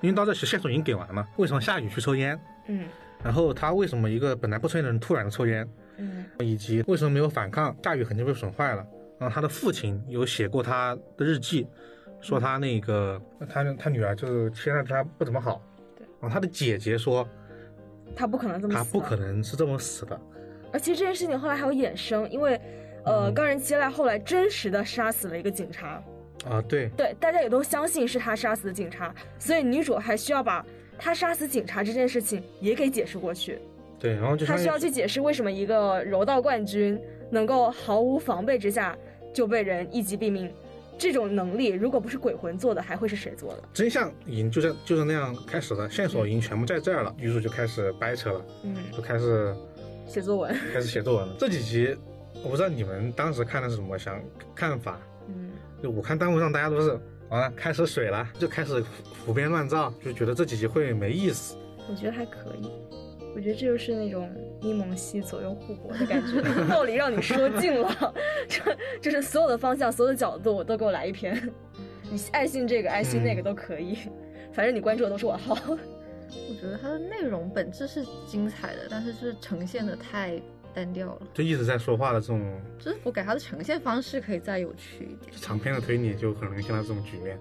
[0.00, 2.86] 因为到这线索已经给完了，为什么下雨去抽烟，嗯。
[3.22, 6.24] 然后他为什么一个本来不抽烟的人突然抽烟，嗯。
[6.38, 8.86] 以及为什么没有反抗，下雨肯定被损坏了。
[9.18, 11.66] 然后他的父亲有写过他的日记，
[12.20, 15.67] 说他那个他他女儿就是现在对他不怎么好，对
[16.20, 17.26] 然后他的姐姐说
[18.16, 19.16] 他不可能这么死，他不可。
[19.16, 20.20] 能是这么死的，
[20.72, 22.60] 而其实这件事情后来还有衍生，因为
[23.04, 26.02] 呃，嗯冈仁期赖后来真实的杀死了一个警察，
[26.48, 30.64] 啊对，对，大家也都相信是他杀死的警察，所以女主还需要把
[30.98, 33.58] 他杀死警察这件事情也给解释过去。
[33.98, 37.00] 对，然后就他需要去解释为什么一个柔道冠军
[37.30, 38.96] 能够毫无防备之下
[39.32, 40.52] 就被人一击毙命，
[40.98, 43.62] 这种能力如果不是鬼魂做的，还会是谁做的？
[43.72, 49.54] 真相已经就是就是那样开始了，线索已经全部在这儿了，女主就开始掰扯了，嗯，就开始
[50.06, 51.36] 写作文，开始写作文了。
[51.38, 51.96] 这几集
[52.42, 54.20] 我不知道你们当时看的是什么想
[54.54, 58.82] 看法，嗯，就我看弹幕上大家都是完了开始水了，就开始
[59.24, 61.56] 胡编乱造，就觉得这几集会没意思。
[61.88, 62.70] 我觉得还可以，
[63.34, 64.30] 我觉得这就是那种
[64.62, 68.14] 咪蒙系左右互搏的感觉， 道理让你说尽了，
[68.48, 71.34] 这就是所有的方向、所有的角度我都给我来一篇，
[72.10, 73.96] 你爱信这个爱信那个都可以，
[74.52, 75.56] 反正你关注的都是我号。
[76.50, 80.38] 我觉得它的内容本质是精彩的，但是是呈现的太
[80.74, 81.22] 单调了。
[81.32, 85.32] 就一直在说话的这种，就是我给它的呈现方式可以再有趣一点。
[85.40, 87.38] 长篇的推理就很容易见到这种局面，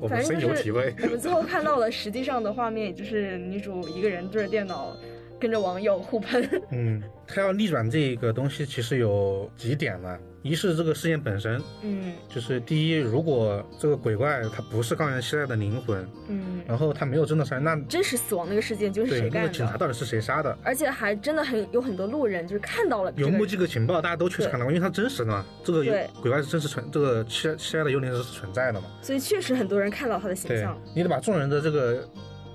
[0.00, 0.94] 我们反有体会。
[1.02, 4.96] 我们最后看到的实际上的画面，也就是女主一个人对着电脑，
[5.38, 6.48] 跟着网友互喷。
[6.70, 10.18] 嗯，他要逆转这个东西，其实有几点呢？
[10.40, 19.48] 一是这个事件本身，嗯就是第一，如果这个鬼怪他不是高原期待的灵魂，嗯，然后他没有真的杀人，那真实死亡那个事件就是谁干的？
[19.48, 20.56] 警察到底是谁杀的？
[20.62, 25.44] 而且还真的很有很多路人就是看到了这个有目击的情报，大家都确实看到过，因为它真实的嘛。
[25.64, 25.82] 这个
[26.22, 28.86] 鬼怪是真实存，这个期期待的幽灵是存在的嘛。
[29.02, 32.08] 所以确实很多人看到他的形象。，你得把众人的这个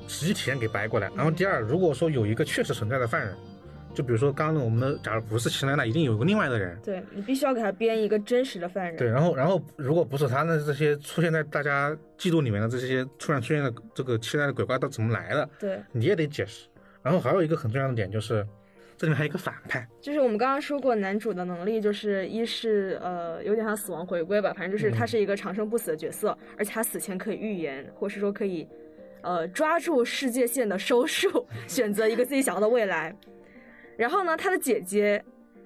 [0.08, 1.10] 实际体验给掰过来。
[1.16, 3.36] 然后第二，如果说有一个确实存在的犯人，
[3.94, 6.76] 就比如说刚刚我们的，假如不是齐莱，那一定有个另外的人。
[6.84, 8.96] 对你必须要给他编一个真实的犯人。
[8.98, 15.50] 对，然后然后如果不是他，那这些出现在大家记录里面的这些突然出现的这个期待的鬼怪，到怎么来的？
[15.60, 16.68] 对，你也得解释。
[17.04, 18.44] 然后还有一个很重要的点就是，
[18.98, 19.88] 这里面还有一个反派。
[20.02, 28.68] 就是我们刚刚说过，男主的能力就是一是呃有点像死亡回归吧，反正就是他是一个长生不死的角色，而且他死前可以预言，或是说可以
[29.24, 33.16] 呃抓住世界线的收束，选择一个自己想要的未来。
[33.98, 35.24] 然后呢，他的姐姐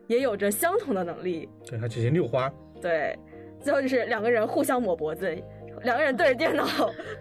[0.07, 3.17] 也有着相同的能力，对他姐姐六花，对，
[3.59, 5.35] 最后就是两个人互相抹脖子，
[5.83, 6.65] 两个人对着电脑，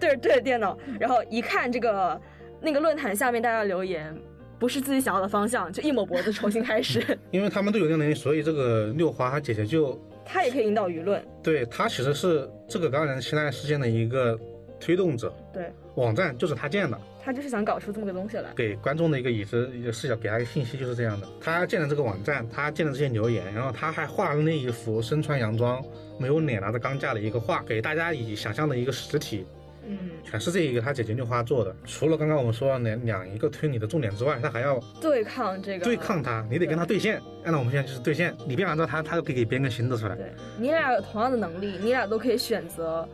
[0.01, 2.20] 对着对着电脑，然后一看这个
[2.61, 4.16] 那个论坛下面大家留言，
[4.59, 7.01] 不是自己想要的方向，就一抹脖子重新开始。
[7.31, 14.38] 因为他们都有这个能力，所以这个六花他姐姐就他也可以引导舆论，对他其实是这个高原期待事件的一个
[14.80, 16.98] 推动者，对网站就是他建的。
[17.24, 18.52] 他就是想搞出这么个东西来。
[18.54, 21.26] 给观众的一个已知一个视角，给他一个信息就是这样的。
[21.40, 25.84] 他建了这个网站，他建了这些留言，然后他还画了那一幅身穿洋装、
[26.20, 29.44] 没有脸拿着钢架的一个画，给大家以想象的一个实体，
[29.88, 31.74] 嗯，全是这一个他姐姐六花做的。
[31.84, 37.20] 除了刚刚我们说的两两一个推理的重点之外，他还要对抗这个对抗他，你得跟他对线。
[37.42, 40.14] 按照我们现在就是对线，你编完之后，他他就可以给编个新的出来。
[40.14, 40.26] 对
[40.60, 43.08] 你俩有同样的能力，你俩都可以选择，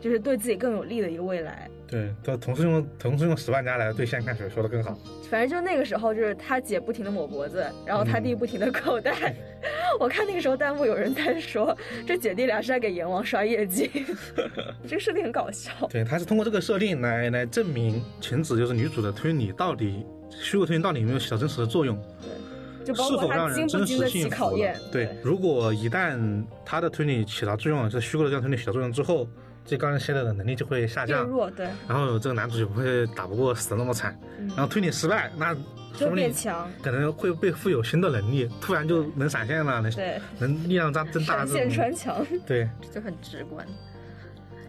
[0.00, 1.68] 就是对自己更有利的一个未来。
[1.86, 4.98] 对，他同时用同时用十万加来对线，看谁说的更好。
[5.30, 9.34] 反正就那个时候，就是他姐不停的抹脖子，然后他弟不停的口袋。
[10.00, 13.88] 我看那个时候弹幕有人在说，这姐弟俩是在给阎王刷业绩，
[14.86, 15.70] 这个设定很搞笑。
[15.88, 21.96] 对，他是通过这个设定来来证明晴子就是女主的推理到底虚构推理到底有没有起到真实的作用。
[22.84, 24.76] 就包是否让人真实信服考验。。
[24.92, 29.26] 对，如果一旦他的推理起到作用，这虚构的这样推理起到作用之后，
[29.66, 35.60] 这高人现在的能力就会下降，变弱，对，然后这个男主就不会打不过死的那么惨，嗯然后推理失败，那说
[35.98, 41.70] 就不定变强，可能会被赋有新的能力，突然就能闪现了，能对，能力量增增大闪现。
[41.70, 42.24] 穿墙。
[42.46, 43.66] 对，就很直观。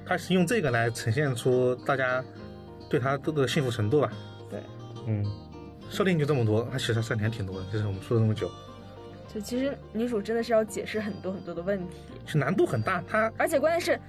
[0.05, 2.23] 他是用这个来呈现出大家
[2.89, 4.10] 对他的这个幸福程度吧。
[4.49, 4.60] 对，
[5.05, 5.25] 嗯，
[5.89, 8.49] 设定就这么多，他其实设定还挺多的，就是我们说了那么久，
[9.33, 13.03] 就其实女主真的是要解释很多很多的问题，是难度很大。
[13.05, 13.99] 她而且关键是，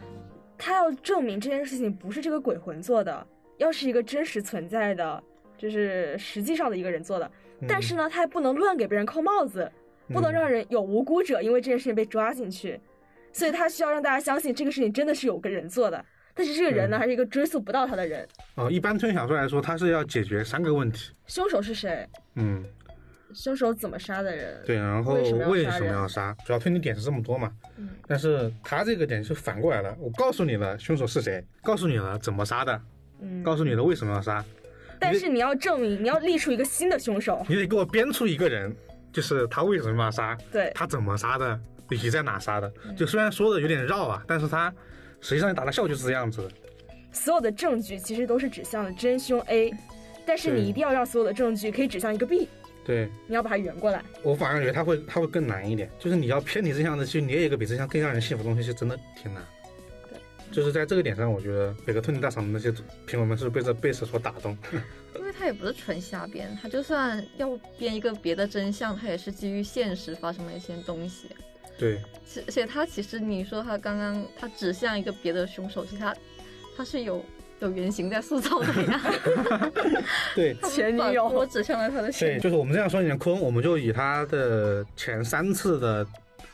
[0.59, 5.23] 她要证明这件事情不是这个鬼魂做的，要是一个真实存在的，
[5.57, 7.31] 就是实际上的一个人做的。
[7.67, 9.71] 但是呢，他还不能乱给别人扣帽子，
[10.09, 12.81] 不能嗯让人有无辜者因为这件事情被抓进去，
[13.33, 16.05] 所以他需要让大家相信这个事情真的是有个人做的。
[16.35, 18.27] 但是这个人呢，嗯还是一个追溯不到他的人。
[18.55, 21.13] 哦，一般推理小说来说，他是要解决三个问题。
[21.27, 22.09] 凶手是谁？
[22.37, 22.65] 嗯，
[23.35, 24.63] 凶手怎么杀的人？
[24.65, 25.25] 对，然后为
[25.65, 26.35] 什么要杀？
[26.45, 27.53] 主要推理点是这么多嘛。
[27.77, 32.81] 嗯，但是他这个点是反过来了，我告诉你了凶手是谁，告诉你了怎么杀的，
[33.21, 34.45] 嗯，告诉你了为什么要杀，
[34.99, 37.45] 但是你要证明，你要立出一个新的凶手。
[37.49, 38.75] 你得给我编出一个人，
[39.13, 41.61] 就是他为什么要杀，对，他怎么杀的，
[41.91, 42.73] 以及在哪杀的。
[42.97, 44.73] 就虽然说的有点绕啊，但是他
[45.21, 46.51] 实际上打的效就是这样子的。
[47.11, 49.73] 所有的证据其实都是指向了真凶 A，
[50.27, 52.49] 但是你一定要让所有的证据可以指向一个 B，
[52.89, 54.03] 对你要把它圆过来。
[54.23, 59.45] 我反而觉得它会它会更难一点，就是你要偏离真相的去捏一个比真相更让人信服的东西，是真的挺难。
[60.09, 60.19] 对，
[60.51, 62.73] 就是在这个点上，我觉得每个推理大厂的那些
[63.07, 64.57] 评委们是被这贝斯所打动。
[65.17, 71.29] 因为他也不是纯瞎编，他就算要编一个别的真相，他也是基于现实发生的一些东西。
[71.77, 76.17] 对，其而且他其实你说他刚刚他指向一个别的凶手，其实他
[76.75, 77.23] 他是有
[77.61, 79.01] 有原型在塑造的呀。
[80.35, 81.27] 对， 前女友。
[81.29, 86.07] 我指向了他的对，就是我们这样说有点空，我们就以他的前三次的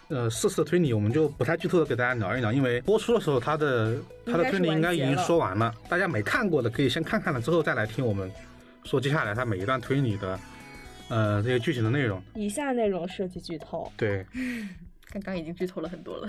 [0.09, 8.31] 呃四次的推理，我们就不太剧透的给大家聊一聊，因为播出的时候它的它的推理应该已经说完了，大家没看过的可以先看看了之后再来听我们
[8.85, 10.38] 说接下来他每一段推理的
[11.09, 12.23] 呃这些剧情的内容。
[12.35, 14.25] 以下内容涉及剧透，对，
[15.12, 16.29] 刚刚已经剧透了很多了。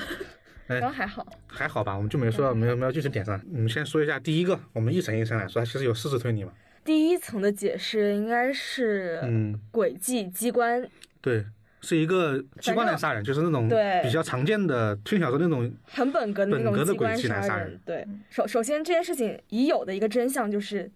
[0.68, 3.40] 哎刚还好，还好吧，我们就没说到没有没有具体点上。
[3.54, 6.52] 我们先说一下第一个，我们一层一层来说，它其实有四次推理嘛。
[6.84, 10.88] 第一层的解释应该是嗯，轨迹机关，
[11.22, 11.46] 对，
[11.82, 13.68] 是一个机关来杀人，就是那种
[14.04, 17.82] 比较常见的推理小说那种很本格的那本格的种机关轨迹来杀人人。
[17.86, 20.92] 对，首首先这件事情已有的一个真相就是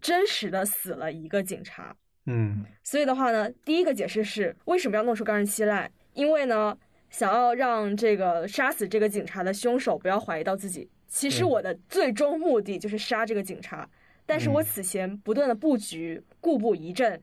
[0.00, 1.94] 真实的死了一个警察，
[2.26, 5.90] 嗯所以的话呢，第一个解释是为什么要弄出钢人七来？
[6.14, 6.76] 因为呢，
[7.10, 10.88] 想要让这个杀死这个警察的凶手不要怀疑到自己。
[11.06, 13.88] 其实嗯我的最终目的就是杀这个警察，
[14.26, 17.20] 但是我嗯此前不断的布局，固步一阵，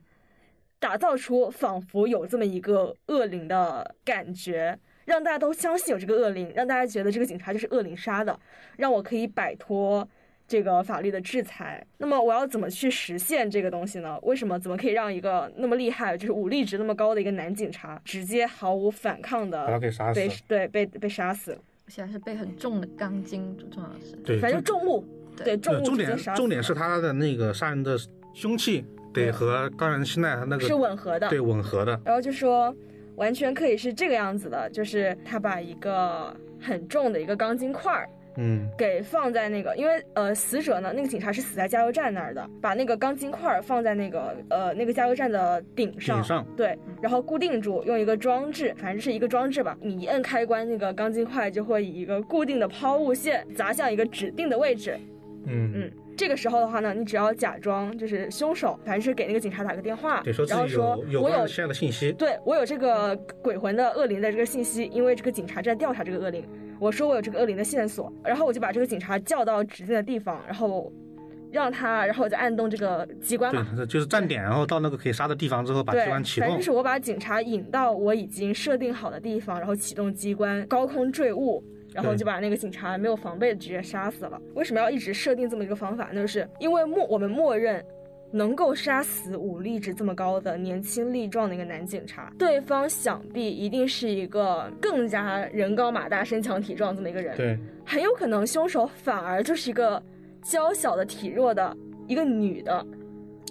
[0.80, 8.38] 打造出仿佛有这么一个恶灵的感觉，让大家都相信有这个恶灵，让大家觉得这个警察就是恶灵杀的，
[8.76, 10.08] 让我可以摆脱
[10.46, 11.84] 这个法律的制裁。
[11.98, 14.18] 那么我要怎么去实现这个东西呢？
[14.22, 20.30] 为什么怎么可以让一个那么厉害，就是武力值那么高的一个男警察，直接毫无反抗把他的给杀死被。
[20.46, 21.52] 对被被杀死？
[21.52, 25.04] 而且还是被很重的钢筋，最重要的是，对，反正就重物，
[25.36, 27.96] 对对重呃重点物直接杀重点是他的那个杀人的
[28.34, 32.00] 凶器得和高原希奈他那个是吻合的，对吻合的。
[32.04, 32.74] 然后就说
[33.14, 38.68] 完全可以是这个样子的，就是他把一个很重的一个钢筋块儿嗯。
[38.76, 46.46] 给放在那个，因为呃死者呢，那个警察是死在加油站那儿的，把那个钢筋块儿放在那个呃那个加油站的顶上，顶上。
[46.56, 54.98] 对，然后固定住，用一个装置，反正是一个装置吧，你一摁开关，那个钢筋块就会以一个固定的抛物线砸向一个指定的位置，
[55.46, 55.72] 嗯。
[55.74, 62.10] 嗯，这个时候的话呢，你只要假装就是凶手，反正是给那个警察打个电话，对说自己然后说有有我有这样的信息。
[62.12, 66.44] 对我有这个鬼魂的恶灵的这个信息，因为这个警察正在调查这个恶灵。
[66.78, 70.92] 我说我有这个恶灵的线索，然后我就把这个警察叫到指定的地方，然后
[71.50, 76.64] 让他，然后我再按动这个机关对嘛。，就是站点，然后到那个可以杀的地方之后，把机，关启动反正就。
[76.64, 81.62] 是我把警察引到我已经设定好的地方，然后启动机关，高空坠物，
[81.94, 84.40] 然后就把那个警察没有防备的直接杀死了。
[84.54, 86.10] 为什么要一直设定这么一个方法？
[86.12, 87.82] 那就是因为默我们默认
[88.30, 97.36] 能够杀死武力值这么高的年轻力壮的一个男警察，对方想必一定是一个更加人高马大、身强体壮这么一个人。
[97.36, 100.02] 对，很有可能凶手反而就是一个
[100.42, 102.86] 娇小的、体弱的一个女的，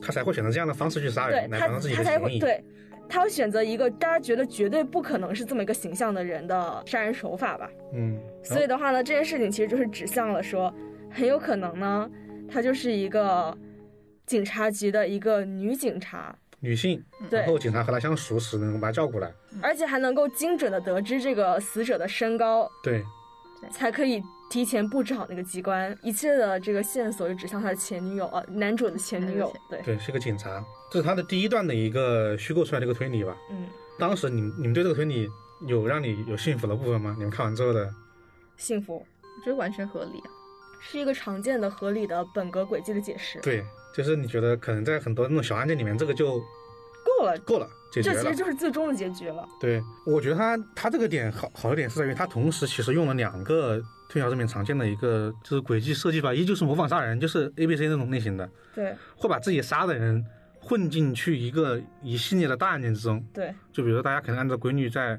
[0.01, 2.19] 他才会选择这样的方式去杀对他人，来保证自己他才。
[2.19, 2.63] 会对。
[3.07, 7.69] 他会选择一个大家觉得绝对不可能是这么一个形象的人的杀人手法吧。
[7.93, 10.73] 嗯，所以的话呢，这件事情其实就是指向了说，
[11.11, 12.09] 很有可能呢，
[12.49, 13.55] 他就是一个
[14.25, 19.31] 警察局的一个女警察，女性，对然后警察和她相熟识，能够把她叫过来。
[19.61, 23.03] 而且还能够精准的得知这个死者的身高，对，
[23.71, 25.95] 才可以提前布置好那个机关。
[26.01, 29.53] 一切的这个线索就指向他的前女友啊，男主的前女友。
[29.69, 33.37] 对，对，是个警察，这是他的第一段的一个虚构出来的一个推理吧。
[33.51, 33.67] 嗯，
[33.99, 35.29] 当时你们你们对这个推理
[35.67, 37.13] 有让你有幸福的部分吗？
[37.17, 37.93] 你们看完之后的，
[38.57, 40.29] 幸福我觉得完全合理啊。
[40.87, 43.39] 是一个常见的、合理的本格轨迹的解释。
[43.39, 43.63] 对，
[43.95, 48.35] 就是你觉得可能在很多那种小案件里面，这个就够了，够了，解决了这其实。
[48.35, 49.47] 就是最终的结局了。
[49.59, 60.25] 对，我觉得他他这个点好好一点是在于他同时其实用了两个推小说里面常见的一个就是轨迹设计吧，一就是模仿杀人，就是 A B C 那种类型的，对会把自己杀的人
[60.59, 63.23] 混进去一个一系列的大案件之中。
[63.33, 65.17] 对，就比如说大家可能按照规律在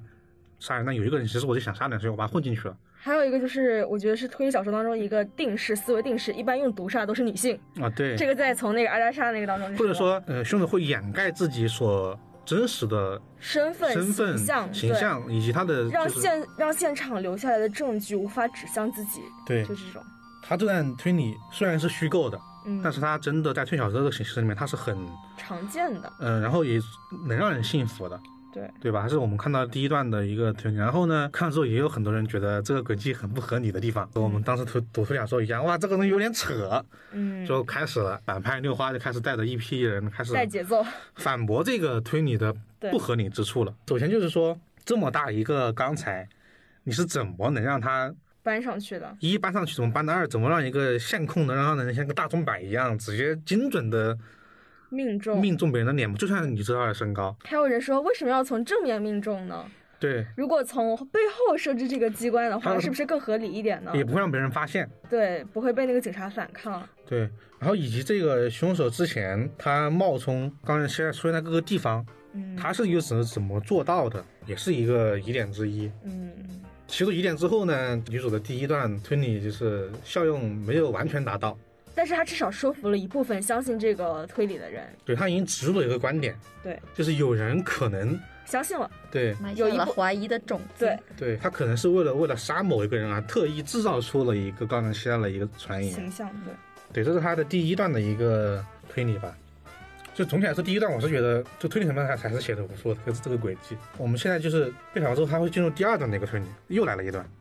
[0.60, 7.56] 杀人，那有一个人其实我就想杀人，所以我把他混进去了还有一个就是，我觉得是推理小说当中一个定式思维定式，一般用毒杀都是女性。
[7.80, 7.88] 啊。
[7.90, 20.02] 对，这个在从那个阿加莎那个当中或者说呃凶手会掩盖自己所真实的身份、身份、形象、形象以及他的，让就是现让现场留下来的证据无法指向自己，对就这种。
[20.42, 24.98] 他这段推理虽然是虚构的，嗯，但是他真的在推小说的形式里面，他是很
[25.36, 26.80] 常见的，嗯、然后也
[27.28, 28.20] 能让人信服的。
[28.56, 29.02] 对对吧？
[29.02, 36.82] 还是我们看到第一段的一个推理，然后呢，看了之后也有很多人觉得这个轨迹很不合理的地方，和我们当时读读推小说一样，哇，这个东西有点扯，
[37.12, 38.18] 嗯，就开始了。
[38.24, 40.82] 反派六花就开始带着一批人开始带节奏，
[41.16, 42.54] 反驳这个推理的
[42.90, 43.74] 不合理之处了。
[43.88, 46.26] 首先就是说，这么大一个钢材，
[46.84, 54.16] 你是怎么能让它搬上去的，一搬上去，怎么搬的二，怎么让一个线控能让它能像个大钟摆一样，直接精准的
[54.88, 55.40] 命中。
[55.40, 59.64] 命中别人的脸部，就算你知道他的身高，还有人说，为什么要从正面命中呢？
[59.98, 63.92] 对，如果从背后设置这个机关的话，是不是更合理一点呢？
[63.94, 64.88] 也不会让别人发现。
[65.08, 66.86] 对，不会被那个警察反抗。
[67.06, 67.20] 对，
[67.58, 75.90] 然后以及这个凶手之前他冒充刚才现在出现在各个地方，嗯，他是又是怎么做到的，也是一个疑点之一。
[76.04, 76.30] 嗯
[76.86, 81.58] 提出疑点之后呢，女主的第一段推理就是效用没有完全达到，
[81.96, 89.34] 但是他至少说服了一部分相信这个推理的人，对他已经植入了一个观点，对，就是有人可能相信了，对。
[89.40, 90.84] 埋有一个怀疑的种子。
[90.84, 99.34] 对，对他可能是为了为了杀某一个人而特意制造出了一个高能希腊的一个传言，形象，对，对，这是他的第一段的一个推理吧。
[100.14, 103.76] 就总体来说，第一段我是觉得，就推理层面还还是写的不错的，这个这个轨迹。
[103.98, 107.35] 我们现在就是变好之后，他会进入第二段的一个推理，又来了一段，嗯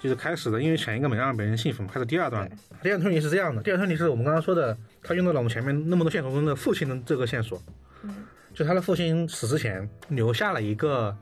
[0.00, 2.50] 就是开始的，因为前一个没让别人信服嘛，开始第二段。
[2.82, 7.62] 第二段推理是这样的，第二段推理是我们刚刚说的，他用到了我们前面那么多线索中的父亲的这个线索，
[8.02, 8.24] 嗯，
[8.54, 11.14] 就他的父亲死之前留下了一个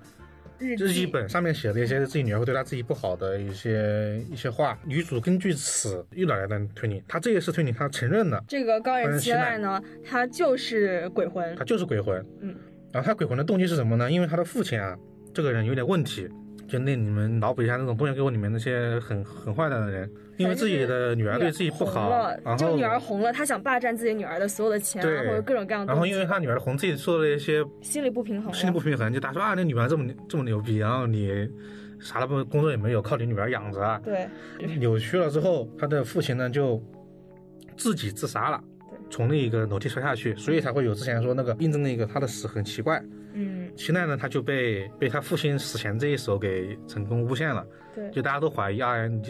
[0.59, 4.79] 日日记本上面写的一些自己女儿会对他自己不好的一些一些话。
[4.85, 12.24] 女主根据此又来了一段推理，她这一次推理她承认了，这个高原期赖呢，他就是鬼魂他，就是鬼魂。
[12.41, 12.55] 嗯，
[12.93, 14.09] 然后他鬼魂的动机是什么呢？
[14.09, 14.97] 因为他的父亲啊，
[15.35, 16.29] 这个人有点问题。
[16.69, 31.49] 就那你们脑补一下那种《东野圭吾》里面那些很很坏的人，因为自己的女儿对自己不好红了，然后这个女儿红了，他想霸占自己女儿的所有的钱啊，对或者各种各样的然后，因为他女儿红自己做了一些心理不平衡，心理不平衡，就大家说啊，那女儿这么这么牛逼，然后你
[31.99, 34.29] 啥都不工作也没有，靠你女儿养着啊，对，
[34.77, 36.83] 扭曲了之后，他的父亲呢就
[37.79, 43.03] 自己自杀了对，从那个楼梯摔下去，所以才会有之前说那个印证那个他的死很奇怪。
[43.33, 49.20] 嗯，现在呢，他就被被他父亲死前这一手给成功诬陷了，对，就大家都怀疑啊，你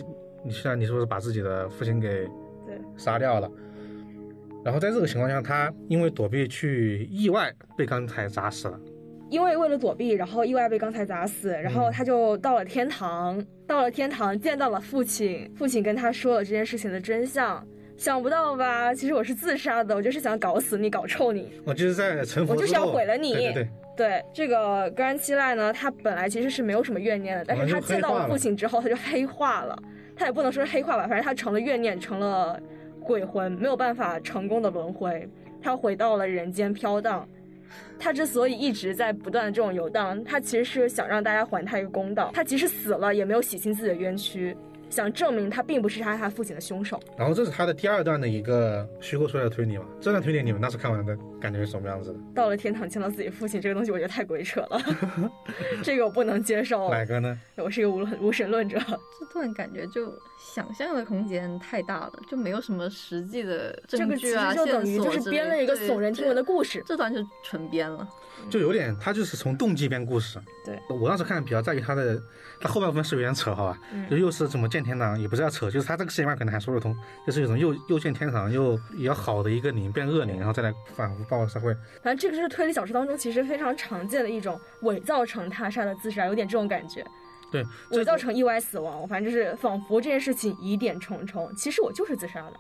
[0.45, 2.09] 你现在你是不是把自己的父亲给
[2.67, 3.51] 对，杀掉了？
[4.65, 8.79] 然后在这个情况下，他因为躲避去意外被钢材砸死了。
[9.31, 17.63] 因为为了躲避，然后意外被钢材砸死，然嗯后他就到了天堂，到了天堂见到了父亲，父亲跟他说了这件事情的真相。
[17.99, 18.95] 想不到吧？
[18.95, 21.53] 其实我是自杀的，我就是想搞死你，搞臭你。
[21.65, 23.69] 我就是在臣服我就是要毁了你对对对，
[23.99, 29.77] 对这个格兰七赖呢，他本来其实是没有什么怨念的，但是他见到了父亲之后，他就黑化了。
[30.15, 32.61] 他也不能说是黑化吧，反正他成了怨念，成了
[33.01, 35.29] 鬼魂，没有办法成功的轮回，
[35.61, 37.29] 他回到了人间飘荡。
[37.99, 42.31] 他之所以一直在不断的这种游荡，他其实是想让大家还他一个公道。
[42.33, 44.57] 他即使死了，也没有洗清自己的冤屈，
[44.91, 46.99] 想证明他并不是杀害他父亲的凶手。
[47.17, 49.85] 然后这是他的第二段的一个虚构出来的推理嘛。
[50.01, 52.19] 这段推理你们当时看完的感觉是什么样子的？
[52.35, 54.81] 到了天堂见到自己父亲，这个东西我觉得太鬼扯了，
[55.83, 56.91] 这个我不能接受。
[56.91, 57.39] 哪个呢？
[57.57, 58.79] 我是一个无无神论者。
[58.79, 66.83] 这段感觉就想象的空间太大了，就没有什么实际的这个其证据啊、实就等于就是编了一个耸人听闻的故事。
[66.87, 68.09] 这段就纯编了。
[68.49, 70.39] 就有点，他就是从动机编故事。
[70.65, 72.23] 对我当时看比较在意他的，
[72.61, 73.79] 他后半部分是有点扯，好吧？
[73.93, 81.75] 嗯就又是怎么见天堂，也不是要扯，就是他这个世界观可能还说得通，就是一种又又见天堂又也要好的一个灵变恶灵，然后再来反复报复社会。
[82.01, 87.05] 反正这个是推理小说当中其实非常常见的一种伪造成他杀的自杀，有点这种感觉。
[87.51, 91.55] 对，这伪造成意外死亡，反正就是仿佛这件事情疑点重重。
[91.57, 92.55] 其实我就是自杀的，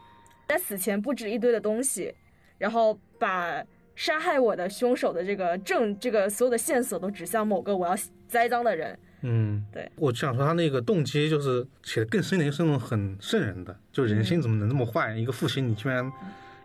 [0.48, 2.14] 在死前布置一堆的东西，
[2.56, 3.62] 然后把
[3.94, 7.94] 杀害我的凶手的这个证，这个所有的线索都指向某个我要
[8.28, 8.98] 栽赃的人。
[9.22, 15.12] 嗯，对，我就想说他那个动机就是写的更深一点，是那种很瘆人的，就人心怎么能那么坏？
[15.16, 16.08] 一个父亲你居然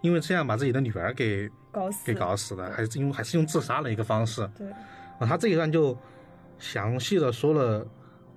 [0.01, 4.47] 因为这样把自己的女儿给搞死，给搞死的，还是用还是用自杀的一个方式。
[4.55, 4.69] 对，
[5.17, 5.97] 啊，他这一段就
[6.59, 7.83] 详细的说了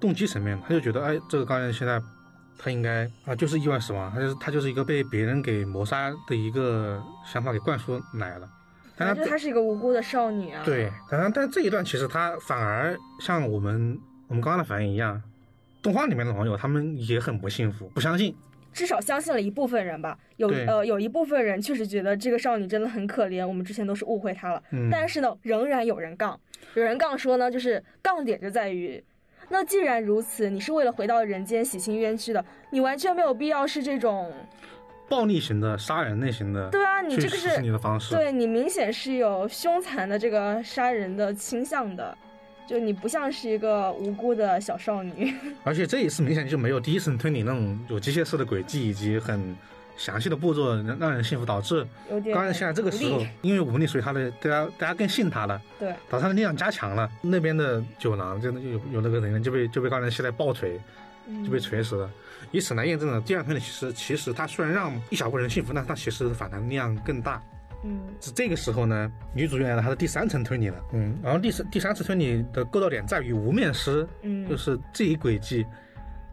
[0.00, 2.00] 动机层面，他就觉得，哎，这个高人现在
[2.58, 8.48] 他应该啊就是意外死亡，他就是他就是一个被别人给谋杀的一个想法给灌输来了。
[8.96, 10.62] 但他反正她是一个无辜的少女啊。
[10.64, 15.22] 对，但他但这一段其实他反而像我们我们刚刚的反应一样，
[15.82, 18.34] 动画里面的网友他们也很不幸福，不相信。
[18.72, 24.62] 至少相信了一部分人吧，有呃有一部分人确实觉得这个少女真的很可怜，我们之前都是误会她了。
[24.70, 26.38] 嗯，但是呢，仍然有人杠，
[26.74, 29.02] 有人杠说呢，就是杠点就在于，
[29.48, 34.32] 那既然如此，你是为了回到人间洗清冤屈的，你完全没有必要是这种，
[35.08, 42.16] 暴力型的杀人类型的，对啊，你这个是你的方式，对你明显是有凶残的这个杀人的倾向的，
[42.66, 45.32] 就你不像是一个无辜的小少女。
[45.62, 49.56] 而且这一次明显就没有第一次推理那种有机械式的轨迹以及很
[49.96, 57.10] 详细的步骤，让让人信服，导致有点刚才现在这个时候，因为无力，所以他的大家大家更信他了，对，导致他的力量加强了。
[57.20, 60.78] 那边的酒廊真的就有有那个人就被就被高人现在抱锤，
[61.44, 62.10] 就被嗯锤死了。
[62.52, 67.42] 以此来验证了第二推理其实其实他虽然让一小部分人信服，但他其实反弹力量更大。
[67.84, 70.76] 嗯是这个时候呢，女主又来了她的第三层推理了。
[70.92, 75.64] 嗯，然后第三第三次推理的构造点在于无面师，嗯，就是这一轨迹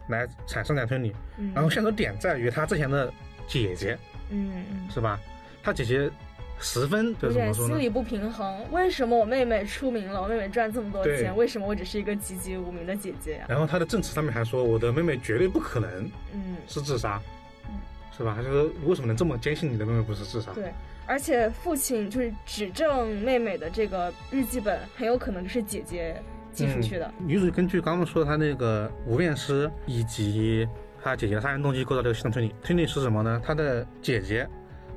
[0.08, 1.14] 来产生的推理。
[1.36, 3.12] 嗯，然后线索点在于他之前的
[3.46, 3.98] 姐姐，
[4.30, 5.18] 嗯嗯是吧？
[5.62, 6.10] 他姐姐
[6.58, 7.74] 十分怎么说呢？
[7.74, 8.64] 心理不平衡。
[8.70, 17.20] 为什么我妹妹出名了，我妹妹赚这么多钱，为什么我只是一个籍籍无名的姐姐呀、然后他的证词上面还说，我的妹妹绝对不可能嗯，是自杀
[17.66, 17.80] 嗯，
[18.16, 18.34] 是吧？
[18.36, 20.52] 他就说为什么能这么坚信你的妹妹不是自杀？
[20.52, 20.72] 对。
[21.06, 26.16] 而且父亲就是指证妹妹的这个日记本，很有可能就是姐姐
[26.50, 27.12] 寄出去的。
[27.18, 30.66] 嗯女主根据刚刚说的她那个无面师以及
[31.04, 33.38] 她姐姐的杀人动机构造这个系统推理，推理是什么呢？
[33.44, 34.48] 他的姐姐，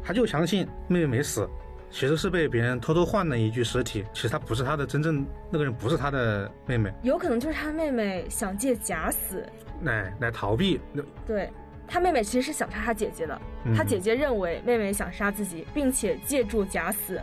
[0.01, 1.49] 他就相信妹妹没死，
[1.91, 9.45] 其实是被别人偷偷换了一具尸体，其实他不是他的真正那个人不是他的妹妹，有可能就是他妹妹想借假死，
[9.81, 10.79] 来来逃避。
[10.93, 11.49] 那对
[11.85, 17.21] 他妹妹其实是想杀他姐姐的，嗯他姐姐认为妹妹想杀自己，并且借助假死，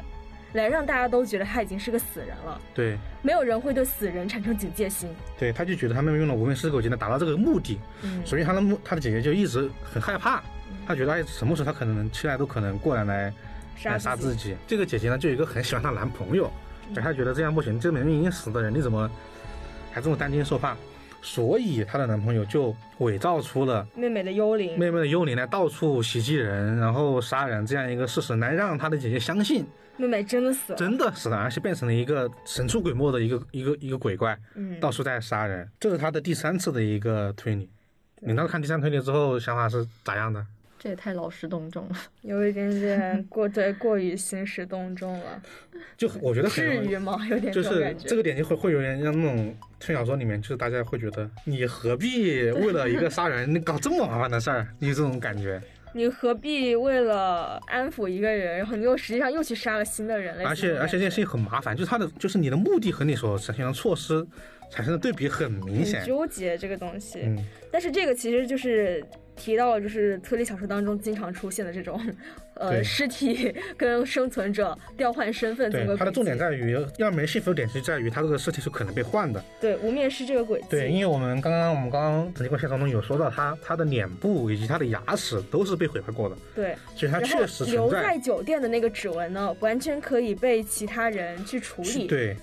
[0.54, 2.60] 来让大家都觉得他已经是个死人了。
[2.74, 2.96] 对。
[3.22, 5.08] 没有人会对死人产生警戒心。
[5.38, 10.42] 对，他就觉得他妹妹用了无名尸狗技能达到这个目的，嗯，所以他的目他的姐姐就一直很害怕，
[10.86, 13.32] 他觉得哎什么时候他可能期待都可能过来来
[13.84, 14.56] 来杀自己。
[14.66, 16.50] 这个姐姐呢，就有一个很喜欢她男朋友，
[16.94, 19.10] 对她觉得这样不行，这明明已经死的人，你怎么
[19.90, 20.76] 还这么担惊受怕？
[21.22, 29.64] 所以她的男朋友就伪造出了妹妹的幽灵，妹妹的幽灵来到处袭击人，然后杀人这样一个事实，来让她的姐姐相信
[29.96, 30.78] 妹妹真的死了。
[30.78, 35.68] 真的死了，而且变成了一个神出鬼没的一个一个一个鬼怪，嗯，到处在杀人。
[35.78, 37.68] 这是他的第三次的一个推理。
[38.20, 40.44] 你当时看第三推理之后，想法是咋样的？
[40.78, 41.96] 这也太劳师动众了。
[42.20, 45.40] 有一点点过对过于兴师动众了，
[45.96, 47.18] 就我觉得很至于吗？
[47.30, 47.94] 有点就是。
[47.98, 55.58] 这个点就会会有点像那种推小说里面，就是大家会觉得你何必为了一个杀人你搞这么麻烦的事儿，你有这种感觉。
[55.94, 60.36] 你何必为了安抚一个人，然后你又实际上又去杀了新的人？
[60.36, 64.26] 类而且而且这件事情很麻烦，就是他的就是你的目的和你所采取的措施
[64.70, 66.08] 产生的对比很明显很。
[66.08, 67.20] 纠结这个东西。
[67.22, 67.38] 嗯，
[67.70, 69.04] 但是这个其实就是
[69.36, 72.00] 提到了，就是推理小说当中经常出现的这种，
[72.54, 79.42] 呃，尸体 跟生存者调换身份这对个，它的重点在于要没幸福的点是在于它这个尸体是可能被换的。
[79.60, 80.66] 对无面尸这个轨迹。
[80.70, 88.18] 对，因为我们刚刚我们刚刚整个过现实当中有说到他他的脸部以及他的牙齿都是被毁坏过的，对所以他确实存留在在。
[88.18, 92.36] 酒店的那个指纹呢，完全可以被其他人去处理。，对，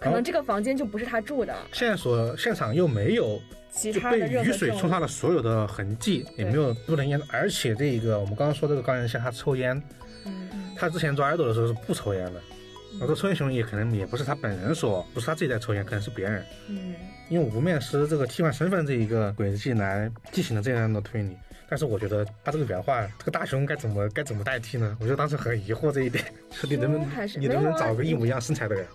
[0.00, 3.40] 可能这个房间就不是他住的，线索现场又没有
[3.70, 9.80] 其他的任雨水冲刷了所有的痕迹，也没有不能烟，而且这个我们刚刚说这个高原线他抽烟，
[10.24, 12.40] 嗯，他之前做 idol 的时候是不抽烟的，
[12.98, 16.94] 然后这抽烟行为也可能也不是他本人所，不是他自己在抽烟，可能是别人，嗯，
[17.28, 21.36] 因为无面师这个替换身份这一个轨迹来进行了这样的推理。
[21.70, 24.96] 但是我觉得他这个原话，这个大熊该怎么该怎么代替呢？
[24.98, 27.06] 我就当时很疑惑这一点， 说你能不能
[27.38, 28.86] 你能不能找个一模一样身材的人？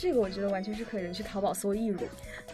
[0.00, 1.98] 这个我觉得完全是可以人去淘宝搜义乳。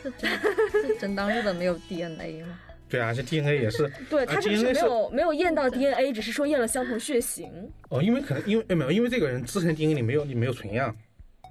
[0.02, 0.30] 这真
[0.72, 2.58] 这真当日本没有 DNA 吗？
[2.88, 7.50] 对啊，这 DNA 也是 对啊他这个是没有没有验到 DNA，只是说验了相同血型。
[7.88, 10.94] 哦，因为可能因为哎没有，因为这个人之前 DNA 里没有你没有存样，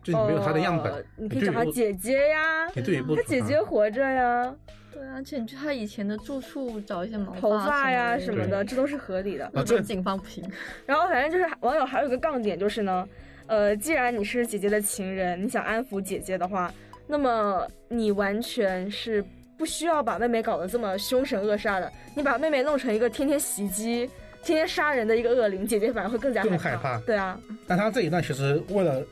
[0.03, 4.55] 就没有他的样本，呃你可以找他姐姐呀，你对不他姐姐活着呀，
[4.93, 9.45] 对啊，而且你去他以前的住处找一些毛头发呀什什么的，这都是合理的。
[9.47, 10.41] 啊这日本警方不行。
[10.85, 13.05] 然后反正就是网友还有一个杠点就是呢，
[13.47, 16.73] 呃，既然你是姐姐的情人，你想安抚姐姐的话，
[17.07, 19.23] 那么你完全是
[19.57, 24.09] 不需要把妹妹搞得这么凶神恶煞的，你把妹妹弄成一个天天袭击、
[24.43, 29.03] 天天杀人的一个恶灵，姐姐反而会更加更害害怕对啊，但他这一段其实为了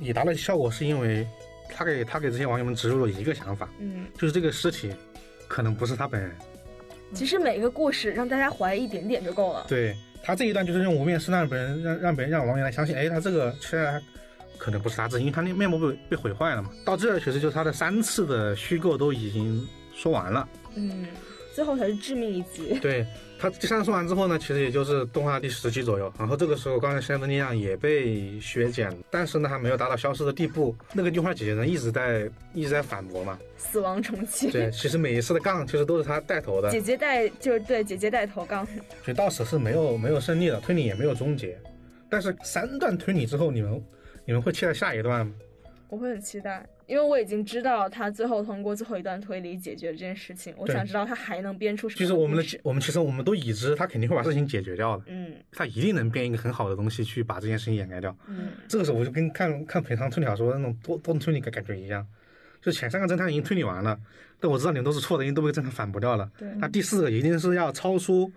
[0.00, 1.26] 以达到效果，是因为
[1.68, 4.90] 他给他给这些网友们植入了一个想法，嗯，就是这个尸体
[5.46, 6.32] 可能不是他本人。
[7.12, 9.66] 其实每个故事让大家怀疑一点点就够了。
[9.68, 14.00] 对他这一段就是用无面试让别人让让别人让王源来相信，哎，他这个虽然
[14.56, 16.70] 可能不是他自己，因为他那面膜被被毁坏了嘛。
[16.84, 20.48] 到这儿其实就是他的三次的虚构都已经说完了。
[20.74, 21.06] 嗯，
[21.54, 22.78] 最后才是致命一击。
[22.80, 23.04] 对
[23.42, 30.72] 他第三次说完之后呢，其实也就是动画第十集左右，然后这个时候刚才现在的力量也被削减，但是呢还没有达到消失的地步。
[30.92, 34.48] 那个樱花姐姐呢一直在一直在反驳嘛，死亡重启。
[34.52, 38.64] 对，其实每一次的杠其实都是他带头的，姐姐带就是对姐姐带头杠，
[39.04, 41.58] 所以到此是没有没有胜利的，推理也没有终结。
[42.08, 43.82] 但是三段推理之后，你们
[44.24, 45.32] 你们会期待下一段吗？
[45.88, 51.98] 我会很期待，因为我已经知道他最后通过最后一段推理解决这件事情，我想知道他还能编出什么。
[51.98, 58.14] 就是我们的我们其实我们都已知他肯定会把事情解决掉的，嗯他一定能编一个很好的东西去把这件事情掩盖掉。
[58.28, 62.06] 嗯这个时候我就跟看看平常推理小说那种多多人推理感感觉一样，
[62.60, 63.98] 就前三个侦探已经推理完了，
[64.38, 66.30] 但我知道你们都是错的，因为都被侦探反驳掉了。
[66.38, 68.30] 对那第四个一定是要超出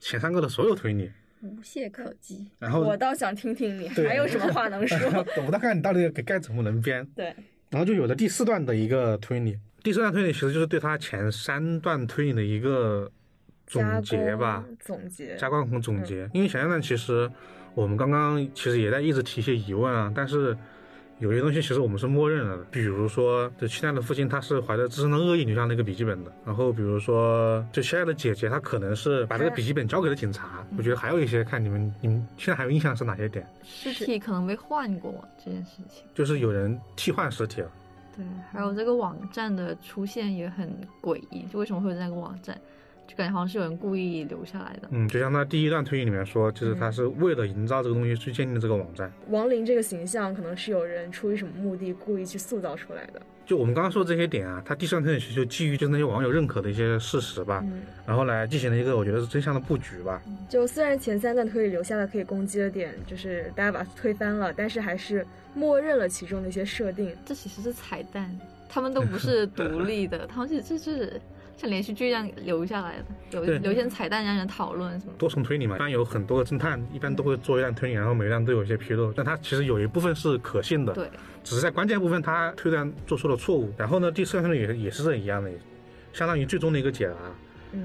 [0.00, 1.10] 前三个的所有推理，
[1.42, 2.46] 无懈可击。
[2.58, 4.98] 然后我倒想听听你还有什么话能说。
[5.46, 7.06] 我倒看你到底该该怎么能编。
[7.14, 7.34] 对，
[7.70, 9.58] 然后就有了第四段的一个推理。
[9.82, 13.10] 第四段推理其实就是对他前三段推理的一个
[13.66, 15.36] 总结吧，总结。
[15.36, 16.28] 加工和总结。
[16.32, 17.30] 因为前三段其实
[17.74, 20.56] 我们刚刚其实也在一直提一些疑问啊，但是。
[21.18, 30.64] 有些东西其实我们是默认了的，比如说，就亲爱的父亲他是怀着自身的恶意留下那个笔记本的，然后比如说，就亲爱的姐姐她可能是把这个笔记本交给了警察。
[30.76, 33.44] 我觉得还有一些，看你们你们现在还有印象是哪些点？
[33.64, 35.12] 尸体可能被换过
[35.44, 37.70] 这件事情，就是有人替换尸体了。
[38.16, 42.56] 对，还有这个网站的出现也很诡异，就为什么会有那个网站？
[43.08, 44.88] 就感觉好像是有人故意留下来的。
[44.90, 49.10] 嗯，就像他第一段推理里面说，就是他是为了营造这个东西去建立的这个网站。
[49.30, 53.22] 亡灵这个形象可能是有人出于什么目的故意去塑造出来的。
[53.46, 57.64] 就我们刚刚说的这些点啊，他第三段推理其实就基于就是那些网友认可的一些事实吧，
[58.06, 60.22] 然后来进行了一个我觉得是真相的布局吧。
[60.50, 67.10] 就虽然前三段推理留下了可以攻击的点，就是大家把它推翻了，但是还是默认了其中的一些设定。
[67.24, 68.30] 这其实是彩蛋，
[68.68, 71.18] 他们都不是独立的， 他们其实是。
[71.58, 75.12] 像连续剧一样留下来的，有留一些彩蛋让人讨论什么。
[75.18, 81.10] 多重推理嘛，一般有很多个侦探，一般都会做一段推理，然后每一段都有一些纰漏，但它其实有一部分是可信的，对，
[81.42, 83.74] 只是在关键部分他推断做出了错误。
[83.76, 85.50] 然后呢，第四段推理也也是这一样的，
[86.12, 87.14] 相当于最终的一个解答。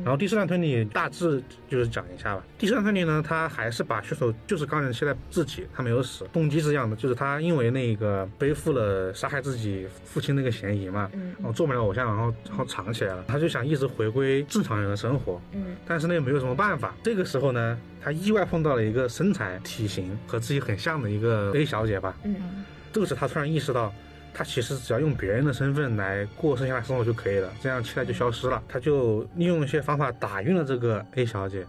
[0.04, 2.44] 然后第四段推理大致就是讲一下吧。
[2.58, 16.94] 第四段推理呢，他还是把凶手就是刚才现在自己，他没有死，动机是这样的，就是他因为那个背负了杀害自己父亲那个嫌疑嘛，嗯然后做不了偶像，然后然后藏起来了，他就想一直回归正常人的生活，嗯，但是呢又没有什么办法。
[17.04, 23.94] 这个时候呢，他意外碰到了一个身材体型和自己很像的一个 A 小姐吧，嗯，这个时候他突然意识到。
[24.34, 28.62] 他其实只要用别人的身份来过剩下的生活就可以了，这样期待就消失了。
[28.68, 31.64] 他就利用一些方法打晕了这个 A 小姐，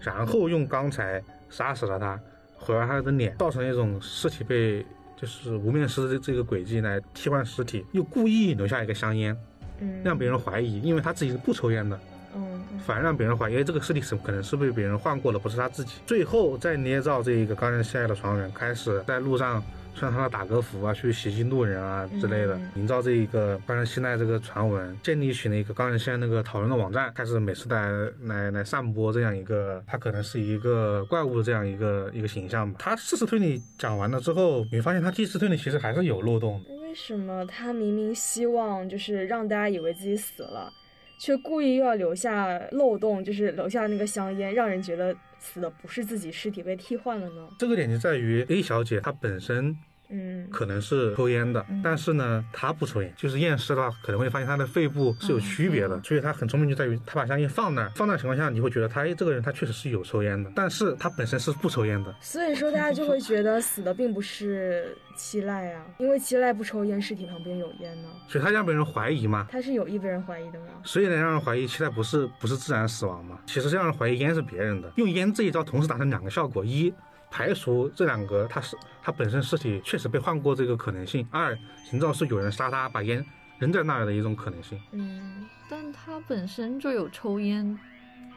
[0.00, 2.18] 然后用钢材杀死了她，
[2.56, 9.36] 毁了她的脸，造成一种尸体被就是无面尸的这个轨迹来替换尸体，又故意留下一个香烟，
[9.80, 12.00] 嗯，让别人怀疑，因为他自己是不抽烟的，
[12.34, 15.96] 嗯，反而让别人怀疑这个尸体是可能是被别人换过了，不是他自己。
[16.06, 19.62] 最后再捏造这一个刚才心爱的船员，开始在路上。
[19.96, 27.90] 穿他的打歌服啊，去袭击路人啊之类的，营造这一个刚人信赖这个传闻，建立起了一个刚人现在那个讨论的网站，开始每次来
[28.24, 32.76] 来来散播这样一个他可能是一个怪物的这样一个一个形象吧。
[32.78, 36.62] 他事实推理讲完了之后，你发现他第四推理其实还是有漏洞。
[36.82, 40.72] 为什么他明明希望就是让大家以为自己死了，
[41.18, 47.48] 却故意又要留下漏洞，就是留下那个香烟，让人觉得死的不是自己，尸体被替换了呢？
[47.58, 49.76] 这个点就在于 A 小姐她本身。
[50.08, 70.66] 嗯，可能是抽烟的，但是呢，他不抽烟，就是验尸的话，可能会发现他的肺部是有区别的，所以他很聪明，就在于他把香烟放那儿，放那儿情况下，你会觉得他这个人他确实是有抽烟的，但是他本身是不抽烟的，所以说大家就会觉得死的并不是七濑啊，因为七濑不抽烟，尸体旁边有烟呢，所以他让别人怀疑嘛，他是有意被人怀疑的吗？
[70.84, 73.40] 所以能让人怀疑七濑不是不是自然死亡嘛？
[73.46, 76.94] 其实让人怀疑烟是别人的，用烟这一招同时达成两个效果，一。
[77.30, 81.56] 排除这两个，他是他本身尸体确实被换过这个可能性；二，
[81.92, 83.24] 营造是有人杀他，把烟
[83.58, 84.80] 扔在那儿的一种可能性。
[84.92, 87.78] 嗯，但他本身就有抽烟，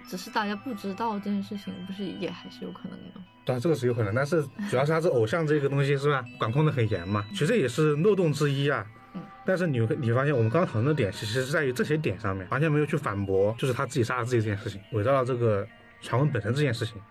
[0.08, 3.22] 只是大家不知道这件事情，不是也还是有可能的。
[3.46, 6.24] 对，这个是有可能，但是主要是他是偶像这个东西是吧？
[6.38, 8.86] 管控的很严嘛，其实也是漏洞之一啊。
[9.14, 9.22] 嗯。
[9.46, 15.66] 但是你你发现我们刚刚讨论的点，其实是在于这些点上面，完全没有去反驳，就是他自己杀了自己这件事情，伪造了这个
[16.02, 17.02] 传闻本身这件事情。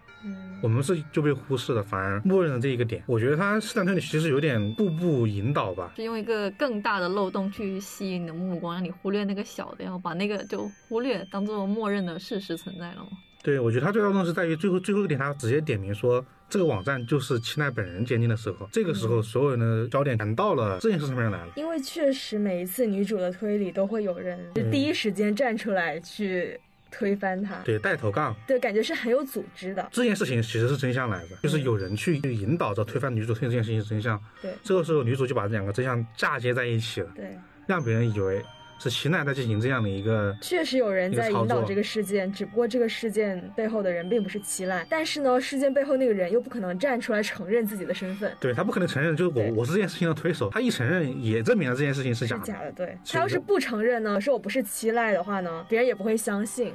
[0.58, 3.02] 嗯，我们是就被忽视了，反而默认了这一个点。
[3.06, 13.08] 我觉得他试探推理其实有点步步引导吧，是用一个更大的漏洞去吸引你的目光，让你忽略那个小的，然后把那个就忽略，当做默认的事实存在了吗？
[13.42, 21.52] 对，我觉得他最大漏洞是在于最后最后一点，他直接点名说这个网站就是七奈本人监禁的时候，这个时候所有人的焦点全到了这件事上面来了。
[21.54, 26.60] 因为确实每一次女主的推理都会有人就第一时间站出来去。
[26.90, 29.88] 推翻他，对带头杠，对，感觉是很有组织的。
[29.92, 34.18] 这件事情其实是真相来着，就是有人去引导着推翻女主推这件事情是真相。
[34.40, 38.42] 对，这个时候女主就把这两个真相嫁接在一起了，对，让别人以为
[38.78, 40.36] 是齐奈在进行这样的一个。
[40.40, 48.32] 确实有人在引导这个事件，只不过这个事件背后的人并不是齐奈，但是呢，事件背后那个人又不可能站出来承认自己的身份。
[48.40, 52.44] 对他不可能承认，就是我我是这件事情的推手，他一承认也证明了这件事情是假的。
[52.44, 56.72] 假的，对他要是不承认呢，说我不是齐奈的话呢，别人也不会相信。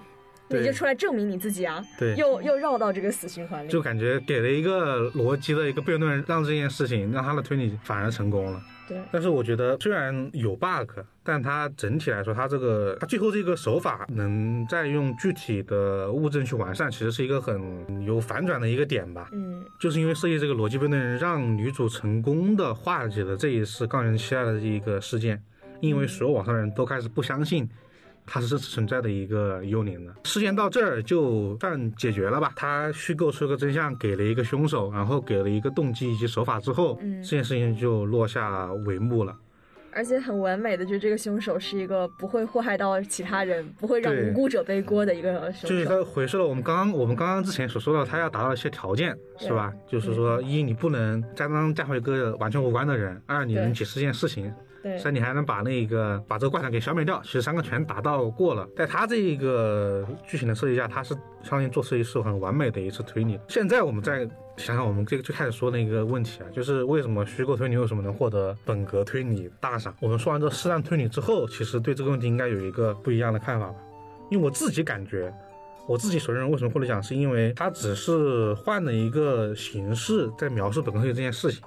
[0.49, 1.83] 你就出来证明你自己啊！
[1.97, 8.61] 对，又又绕到这个死循环里，就感觉给了一个逻辑的一个悖论，让这件事情让他的推理反而成功了。
[8.87, 19.29] 对，但是我觉得虽然有 bug，但它整体来说，它这个它最后这个手法能再用具体的物证去完善，其实是一个很有反转的一个点吧。
[19.31, 25.41] 嗯，就是因为设计这个逻辑悖论，让女主成功的化解了这一次杠人期待的这一个事件，
[25.79, 27.69] 因为所有网上的人都开始不相信。
[28.25, 30.13] 它是真实存在的一个幽灵的。
[30.23, 32.51] 事件到这儿就算解决了吧？
[32.55, 39.35] 他虚构出个真相，给了一个凶手，然后给了一个动机以及手法之后，嗯这件事情就落下帷幕了。
[39.95, 45.85] 而且很完美的，就是这个凶手是一个不会祸害到其他人，不会让无辜者背锅的一个凶手就是。
[45.85, 49.71] 他回溯了我们刚刚我们刚刚之前所说的，他要达到一些条件，是吧？
[49.87, 54.51] 就是说，一你不能栽赃嫁祸一个完全无关的人；二你能对解释这件事情；
[54.83, 57.21] 对，三你还能把那个把这个怪谈给消灭掉。
[57.23, 63.39] 其实三个全达到过了，在他这一个剧情的设计下，他是相当于做设计是很完美的一次推理。
[63.47, 64.27] 现在我们再
[64.57, 69.95] 想想我们这个最开始说那个问题啊，就是为什么虚构推理为什么能获得本格推理大赏？
[70.01, 73.75] 我们说完这试探推理之后，其实对这个问题应该有一个不一样的看法吧。
[74.29, 75.33] 因为我自己感觉，
[75.87, 81.61] 我自己所认为为什么获得奖，是因为它只是换了一个形式在描述本格推理这件事情。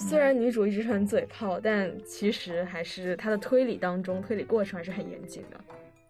[0.00, 5.60] 虽然女主一直是很嘴炮，但其实还是她的推理当中，推理过程还是很严谨的。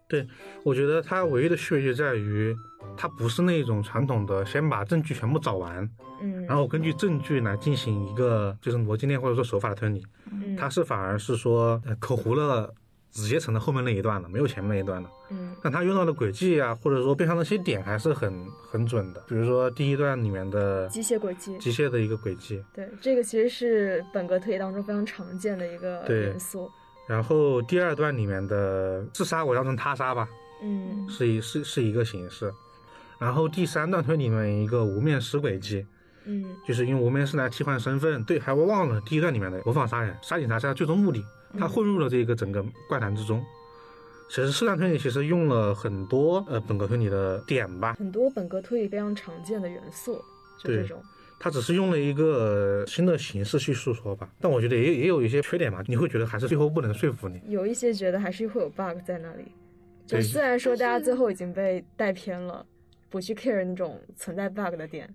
[0.07, 0.25] 对
[0.63, 2.55] 我觉得她唯一的区别就在于，
[2.95, 5.87] 她不是那种传统的先把证据全部找完，
[6.21, 10.01] 嗯，然后根据证据来进行一个就是逻辑链或者说手法的推理。
[10.31, 12.73] 嗯她是反而是说呃口糊了
[13.11, 15.09] 子阶层的后面那一段了，没有前面那一段了。
[15.29, 19.23] 嗯但他用到的轨迹啊，或者说边上那些点还是很很准的。
[19.27, 26.69] 比如说第一段里面的机械轨迹，机械的一个轨迹，对，这个其实是本格推理当中非常常见的一个元素。
[27.07, 30.27] 然后第二段里面的自杀伪装成他杀吧，
[30.63, 32.51] 嗯是一是是一个形式。
[33.19, 35.85] 然后第三段推理里面一个无面尸轨迹，
[36.25, 38.23] 嗯就是用无面尸来替换身份。
[38.23, 41.23] 对，还忘了第一段里面的模仿杀人，杀警察是他最终目的，
[41.57, 43.43] 他混入了这个整个怪谈之中。
[44.29, 50.23] 其实试探推理其实用了很多呃本格推理的点吧，很多本格推理非常常见的元素，
[50.57, 51.03] 就这种。
[51.37, 54.29] 它只是用了一个新的形式去诉说吧。
[54.39, 57.41] 但我觉得也也有一些缺点嘛，你会觉得还是最后不能说服你。
[57.47, 59.45] 有一些觉得还是会有 bug 在那里。
[60.05, 62.65] 就虽然说大家最后已经被带偏了，
[63.09, 65.13] 不去 care 那种存在 bug 的点，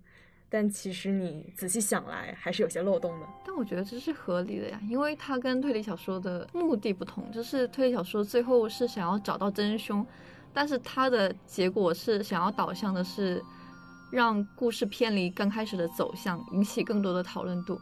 [0.48, 3.26] 但其实你仔细想来，还是有些漏洞的。
[3.44, 10.06] 但我觉得这是合理的呀，因为它跟推理小说的目的不同，就是推理小说最后是想要找到真凶，
[10.52, 13.42] 但是它的结果是想要导向的是
[14.10, 17.74] 让故事偏离刚开始的走向，引起更多的讨论度。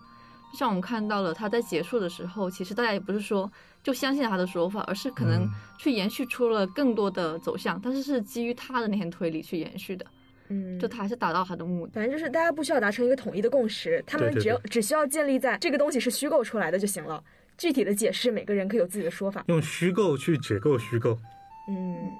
[0.53, 3.51] 就像我们看到了，他在结束的时候，其实大家也不是说
[3.83, 10.07] 就相信他的说法，而是可能嗯去延续出了更多的走向，但是是基于他的那些推理去延续的，
[10.49, 11.93] 嗯，就他还是达到他的目的。
[11.95, 17.23] 反正就是大家不需要达成一个统一的共识，他们对对只要只需要建立在这个东西是虚构出来的就行了。
[17.57, 19.45] 具体的解释，每个人可以有自己的说法。
[19.47, 21.17] 用虚构去解构虚构，
[21.69, 22.11] 嗯，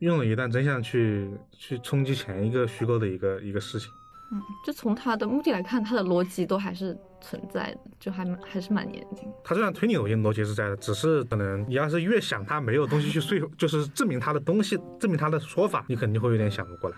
[0.00, 3.90] 用了一段真相去去冲击前一个虚构的一个一个事情。
[4.30, 9.26] 嗯，就从他的目的来看，他的逻辑都还是存在的，就还蛮还是蛮严谨。
[9.42, 16.96] 他虽然推理逻辑逻辑是在的，只是可能你要是越想他没有东西去说服，就是证明他的东西，证明他的说法，你肯定会有点想不过来。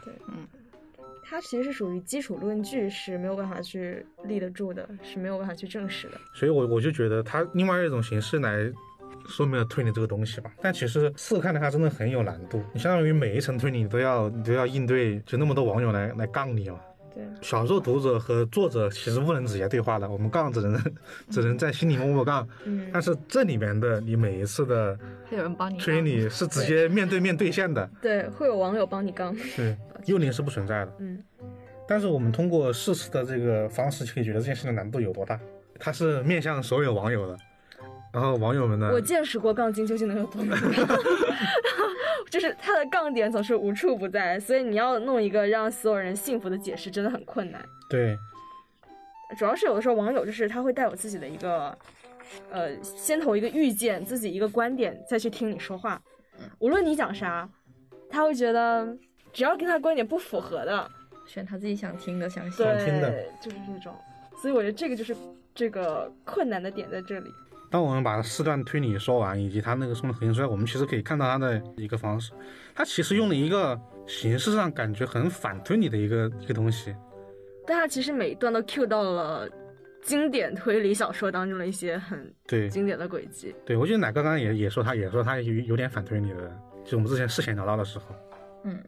[1.28, 6.20] 它其实是属于基础论据，是没有办法去立得住的，是没有办法去证实的。
[6.32, 8.72] 所以我我就觉得它另外一种形式来
[9.28, 10.52] 说明了推理这个东西吧。
[10.62, 16.78] 但其实试看的它真的很有难度，你相当于每一层推理你都要你都要应对，就那么多网友来来杠你嘛。
[17.16, 20.78] 对，小说读者和作者其实不能直接对话的，我们杠只能
[21.30, 22.46] 只能在心里默默杠。
[22.66, 24.94] 嗯，但是这里面的你每一次的
[25.30, 29.34] 会有人帮你推理是直接面对面对线的， 对，会有网友帮你杠。
[29.56, 30.92] 对，幽灵是不存在的。
[30.98, 31.18] 嗯，
[31.88, 35.40] 但是我们通过试次的这个方式，可以觉得这件事情的难度有多大。
[35.78, 37.38] 它是面向所有网友的，
[38.16, 40.58] 然后网友们呢我，见识过杠精究竟能有多难，
[42.30, 47.62] 就是他的杠点总是无处不在，所以你要弄一个让所有人信服的解释，真的很困难。
[47.90, 48.16] 对
[49.38, 51.76] 主要是有的时候网友就是他会带有自己的一个，
[52.50, 56.00] 呃，先头一个预见，自己一个观点，再去听你说话。
[56.58, 57.46] 无论你讲啥，
[58.08, 58.96] 他会觉得
[59.30, 60.90] 只要跟他观点不符合的，
[61.26, 62.50] 选他自己想听的，想。
[62.50, 63.94] 想听的对，就是这种。
[64.40, 65.14] 所以我觉得这个就是
[65.54, 67.30] 这个困难的点在这里。
[67.70, 72.32] 当我们把四段推理说完，以及他那个送的核心出来，我们其实可以看到他的一个方式，
[72.74, 76.94] 他其实用了一个形式上感觉很反推理的一个一个东西。
[77.66, 79.48] 但他其实每一段都 cue 到了
[80.02, 83.52] 经典推理小说当中的一些很对经典的轨迹。
[83.64, 88.04] 对，我记得奶哥刚刚也也说他也说他有有点反推理的，就我们之前事前聊到的时候，
[88.62, 88.80] 嗯，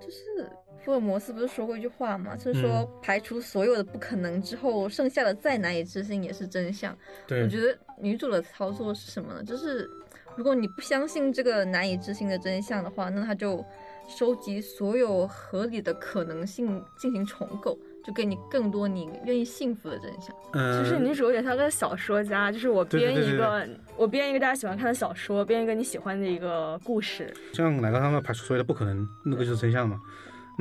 [0.00, 0.50] 就是
[0.84, 2.36] 福尔摩斯不是说过一句话吗？
[2.36, 6.96] 就是说嗯排除所有的不可能之后，剩下的再难以置信也是真相。
[7.26, 9.42] 对我觉得女主的操作是什么呢？
[9.44, 9.88] 就是
[10.36, 13.64] 如果你不相信这个难以置信的真相的话，那他就
[14.08, 20.34] 收集所有合理的可能性进行重构，就给你更多你愿意信服的真相。
[20.54, 30.00] 嗯，就是女主有点像个小说家，就是我编对对对一个，我编一个大家喜欢看的小说，编一个你喜欢的一个故事，像哪个他们排除所有的不可能，那个就是真相嘛。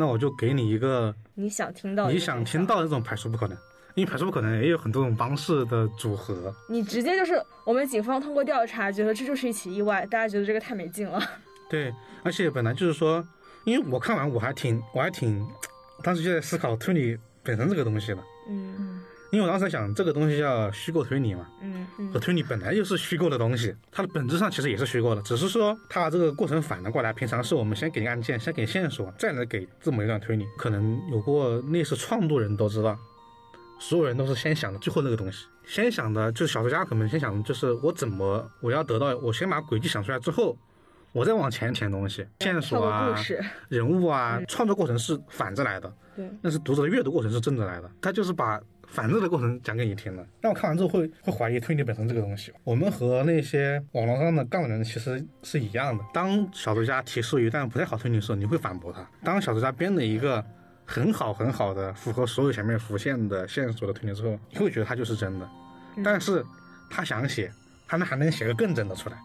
[0.02, 3.56] 那我就给你一个你想听到的你想听到的那种排除不可能，
[3.94, 6.52] 因为排除不可能也有很多种方式的组合。
[6.68, 11.22] 你直接就是我们警方通过调查觉得这就是一起意外，大家觉得这个太没劲了。
[11.70, 11.94] 对，
[12.24, 13.24] 而且本来就是说，
[13.64, 15.48] 因为我看完我还挺我还挺，
[16.02, 18.18] 当时就在思考推理本身这个东西的，
[18.50, 18.91] 嗯嗯，
[19.32, 27.14] 因为我当时在想这个东西叫虚构推理嘛，嗯嗯和推理本来就是虚构的东西，它的本质上其实也是虚构的，只是说它这个过程反了过来。
[27.14, 30.46] 平常是我们先给案件，先给线索，再来给这么一段推理。
[30.58, 32.98] 可能有过类似创作人都知道，
[33.80, 40.58] 所有人都是先想的最后那个东西，先想的就是小说家可能先想的就是我怎么我要得到，我先把轨迹想出来之后，
[41.14, 43.16] 我再往前填东西，线索啊
[43.70, 45.94] 人物啊，创作过程是反着来的。
[46.16, 48.60] 对，但是读者的阅读过程是正着来的，他就是把
[48.92, 50.28] 反着的过程讲给你听的。
[50.42, 52.54] 但我看完之后会会怀疑推理本身这个东西。
[52.64, 56.04] 我们和那些网络上的杠人其实是一样的。
[56.14, 60.44] 当小说家提出一段不太好推理的时候，你会反驳他；当小说家编了一个
[60.86, 65.50] 很好很好的符合所有前面浮现的线索的推理之后，你会觉得它就是真的。
[66.04, 66.46] 但是
[66.90, 67.52] 他想写，
[67.88, 69.18] 他能还能写个更真的出来，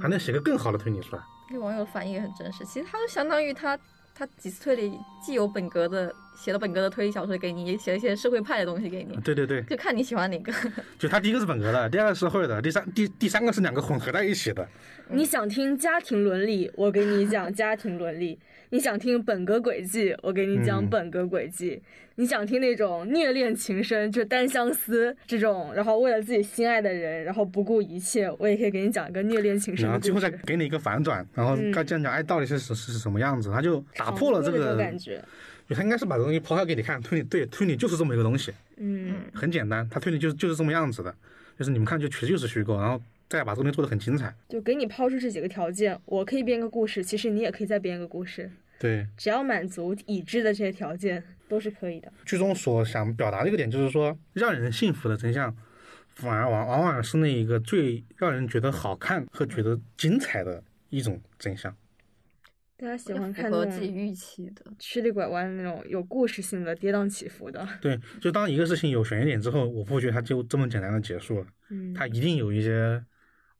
[0.00, 1.22] 还能写个更好的推理出来。
[1.50, 2.64] 那网友的反应也很真实。
[2.64, 3.78] 其实他就相当于他
[4.18, 10.52] 他几次推理既有本格的写了本格的推理小说给你，也写了一些社会派的东西给你，对对对，就看你喜欢哪个。
[10.98, 14.66] 就他第一个是本格的，第二个是社会的，第三第第三个是两个混合在一起的。
[15.10, 18.36] 你想听家庭伦理，我给你讲家庭伦理；
[18.70, 20.90] 你想听本格轨迹，我给你讲嗯。
[20.90, 21.80] 本格轨迹；
[22.16, 30.18] 你想听那种虐恋情深，就单相思这种，然后为了自己心爱的人，然后不顾一切，我也可以给你讲一个虐恋情深然后最后。
[30.18, 31.70] 再给你一个反转，然后嗯。
[31.70, 35.22] 该讲讲哎到底是是是什么样子，他就打破了这个感觉，
[35.68, 41.14] 就他应该是把这东西抛开给你看，推理对推理就是这么一个东西，嗯，很简单，他推理就是就是这么样子的，
[41.56, 49.06] 就是你们看就确实就是虚构，然后再把这个东西做得很精彩，就给你抛出这几个条件，我可以编个故事，其实你也可以再编一个故事，对。
[49.16, 52.10] 只要满足已知的这些条件，都是可以的。
[52.24, 55.54] 剧中所想表达的一个点就是说，让人信服的真相，
[56.14, 61.76] 反而往往往是那一个最让人觉得好看和觉得精彩的一种真相。
[62.80, 64.64] 大家喜欢看那符合自己种预期的。
[64.78, 71.46] 曲里拐弯那种有故事性的跌宕起伏的，对，就当一个事情有悬疑点之后，我不会觉得它就这么简单的结束了。
[71.70, 73.04] 嗯，它一定有一些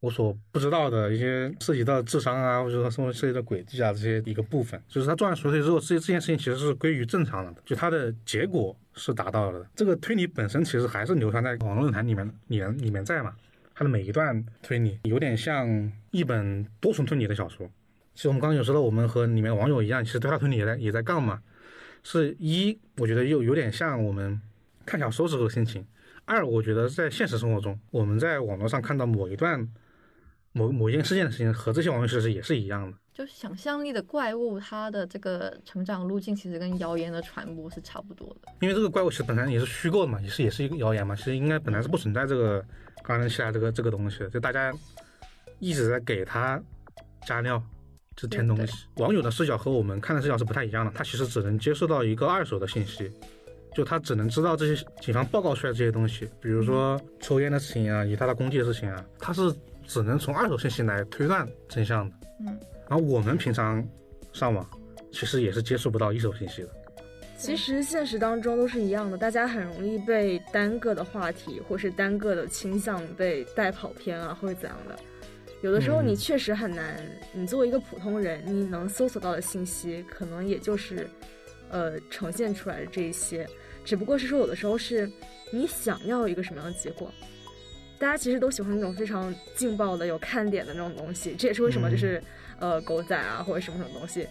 [0.01, 4.81] 我所不知道的一些涉及到智商啊，或者说什么涉及到轨迹啊这些一个部分。
[4.87, 9.67] 就是他做完熟睡之后，这这件事情其实是归于正常的，就它的结果是达到了的。
[9.75, 13.35] 这个推理本身其实还是流传在网络论坛里面里面里面在嘛，
[13.75, 17.69] 它的每一段推理有点像一本多重推理的小说。
[18.15, 21.41] 其实我们刚刚有说到，我们和里面网友一样，其实对他推理也在也在杠嘛。
[22.03, 24.41] 是一，我觉得又有点像我们
[24.85, 25.85] 看小说时候的心情。
[26.23, 29.67] 二，我觉得在现实生活中，我们在网络上看到某一段、
[30.51, 32.97] 某某一件事件的事情，和这些网友其实也是一样的。
[33.13, 38.47] 就是想象力的怪物，它的这个成长路径其实跟谣言的传播是差不多的。
[38.61, 42.63] 因为这个怪物其实本来也是虚构的嘛，也是也是一个谣言嘛，其实应该本来是不存在这个
[43.03, 44.73] 刚才起来这个这个东西的，就大家
[45.59, 46.61] 一直在给它
[47.27, 47.61] 加料，
[48.15, 48.85] 就填东西。
[48.95, 53.11] 网友的视角和我们看的视角是不太一样的，他其实只能接受到一个二手的信息，
[53.75, 59.53] 就他只能知道这些警方报告出来的这些东西，比如说抽烟的事情啊，以及他的攻击的事情啊，他是
[59.89, 62.15] 只能从二手信息来推断真相的。
[62.41, 63.83] 嗯，然后我们平常
[64.31, 64.63] 上网
[65.11, 66.69] 其实也是接触不到一手信息的。
[67.35, 74.95] 其实现实当中都是一样的，大家很容易被单个的话题或是单个的倾向被带跑偏啊，或者怎样的。
[75.63, 81.09] 有的时候嗯你确实很难，你作为一个普通人，你能搜索到的信息，可能也就是，
[81.71, 83.47] 呃，呈现出来的这一些。
[83.83, 85.09] 只不过是说，有的时候是
[85.51, 87.11] 你想要一个什么样的结果。
[87.99, 92.23] 大家其实都喜欢那种非常劲爆的、有看点的那种东西，这也是为什么嗯就是、
[92.57, 94.25] 呃狗仔啊或者什么什么东西，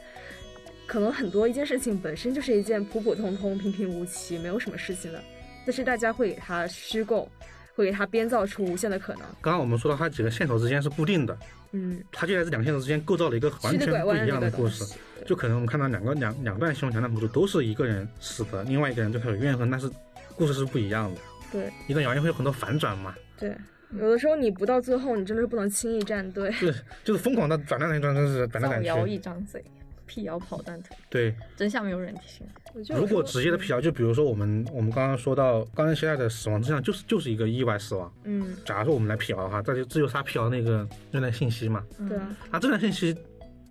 [0.86, 5.22] 可能很多一件事情本身就是一件普普通通、平平无奇、没有什么事情的，
[5.66, 7.30] 但是大家会给它虚构，
[7.74, 9.22] 会给它编造出无限的可能。
[9.42, 11.38] 刚刚我们说到它几个线索之间是固定的，
[11.72, 14.84] 嗯，它就在这两个线索之间构造了一个完全不一样的故事。
[15.26, 19.90] 就可能我们看到两个两两段新闻桥段图都是一个人死的，另外一个人对他有怨恨，但是
[20.36, 21.20] 故事是不一样的。
[21.52, 23.56] 对一段谣言会有很多反转嘛，对，
[23.92, 26.50] 有的时候你不到最后，你真的是不能轻易站队。
[26.52, 29.06] 就是就是疯狂的转来转去转，真是转来转造谣。
[29.06, 29.64] 一张嘴，
[30.06, 32.46] 辟谣跑断腿，对，真相没有人提醒。
[32.74, 38.12] 我就有如果直接的辟谣，就比如说我们我们刚刚说到刚才现在的死亡真相就是就是一个意外死亡。
[38.24, 41.82] 嗯，假如说我们来辟谣的话，这就这就是他辟谣那个那段信息嘛。
[42.08, 43.16] 对啊，那这段信息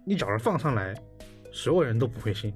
[0.06, 0.96] 你假如放上来，
[1.52, 2.54] 所有人都不会信，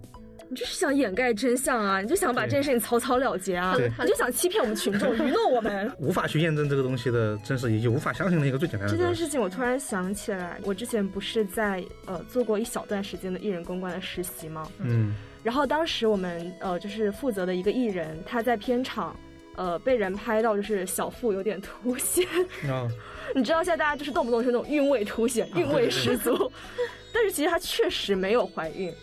[0.51, 2.01] 你就是想掩盖真相啊！
[2.01, 3.73] 你就想把这件事情草草了结啊！
[3.79, 8.93] 你就想欺骗我们群众，愚弄我们，无法去验证这个东西的真实，以及无法相信的一个最简单的。
[8.93, 14.67] 这件事情我突然想起来，我之前不是在呃做过一小段时间的艺人公关的实习吗？
[14.79, 15.15] 嗯。
[15.41, 19.17] 然后当时我们呃就是负责的一个艺人，他在片场
[19.55, 22.25] 呃被人拍到就是小腹有点凸显。
[22.69, 22.89] 啊。
[23.33, 26.51] 你知道现在大家就是动不动就那种韵味凸显，韵味十足，
[27.13, 28.93] 但是其实她确实没有怀孕。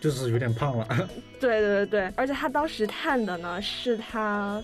[0.00, 0.86] 就是有点胖了，
[1.40, 4.62] 对对对对，而且他当时探的呢是他，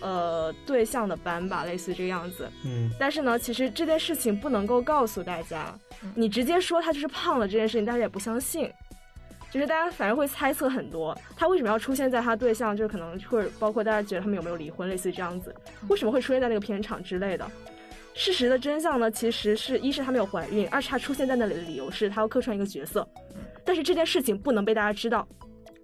[0.00, 2.48] 呃对象的斑吧，类似这个样子。
[2.64, 5.74] 嗯，但是呢，其实这件事情不能够告诉大家，
[6.14, 8.70] 你直接说他就是胖了这件事情，大家也不相信，
[9.50, 15.54] 就是大家反而会猜测很多，他为什么要出现在他对象，就是可能会包括大家觉得他们有没有离婚，类似于这样子，
[15.88, 17.50] 为什么会出现在那个片场之类的。
[18.18, 23.08] 事实的真相呢，其实是一是她没有怀孕，二是她出现在那里的理由是她要客串一个角色。
[23.64, 25.24] 但是这件事情不能被大家知道，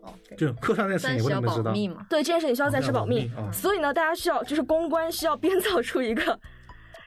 [0.00, 1.72] 哦，就客串这件事情不能知道。
[2.10, 3.30] 对，这件事情需要暂时保密。
[3.52, 6.36] 所以呢，大家需要就是公关需要编造出一个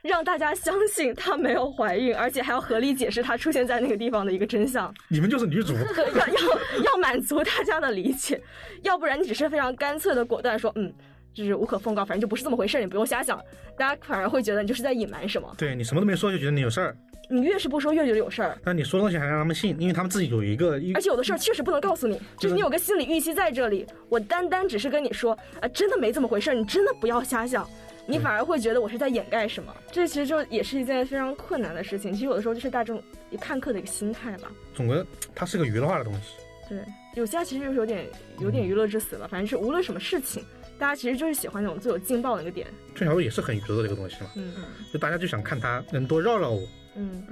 [0.02, 4.92] 让大家相信她没有怀孕，而且还要合理解释她出现在那个地方的一个真相。
[5.08, 8.40] 你们就是女主， 对，要要要满足大家的理解，
[8.82, 10.90] 要不然你只是非常干脆的果断说，嗯，
[11.38, 13.40] 就是无可奉告，反正就不是这么回事，你不用瞎想。
[13.76, 15.54] 大家反而会觉得你就是在隐瞒什么。
[15.56, 16.96] 对你什么都没说，就觉得你有事儿。
[17.30, 18.58] 你越是不说，越觉得有事儿。
[18.64, 23.86] 但你说东西还让他们信，因为他们自己有一个，而且有的事儿确实不能告诉你，就是你有个心理预期在这里。
[24.08, 27.68] 我单单只是跟你说，啊，真的没这么回事儿，你真的不要瞎想，
[28.04, 29.72] 你反而会觉得我是在掩盖什么。
[29.92, 32.12] 这其实就也是一件非常困难的事情。
[32.12, 33.00] 其实有的时候就是大众
[33.40, 34.50] 看客的一个心态吧。
[34.74, 36.20] 总归它是个娱乐化的东西。
[36.68, 36.78] 对，
[37.14, 38.06] 有些其实就是有点
[38.40, 39.26] 有点娱乐至死了。
[39.28, 40.42] 反正是无论什么事情，
[40.78, 42.66] 大家其实就是喜欢那种最有劲爆的一个点。
[42.94, 44.30] 这条路也是很娱乐的一个东西嘛。
[44.36, 44.64] 嗯嗯。
[44.92, 46.66] 就大家就想看他能多绕绕我。
[46.94, 47.22] 嗯，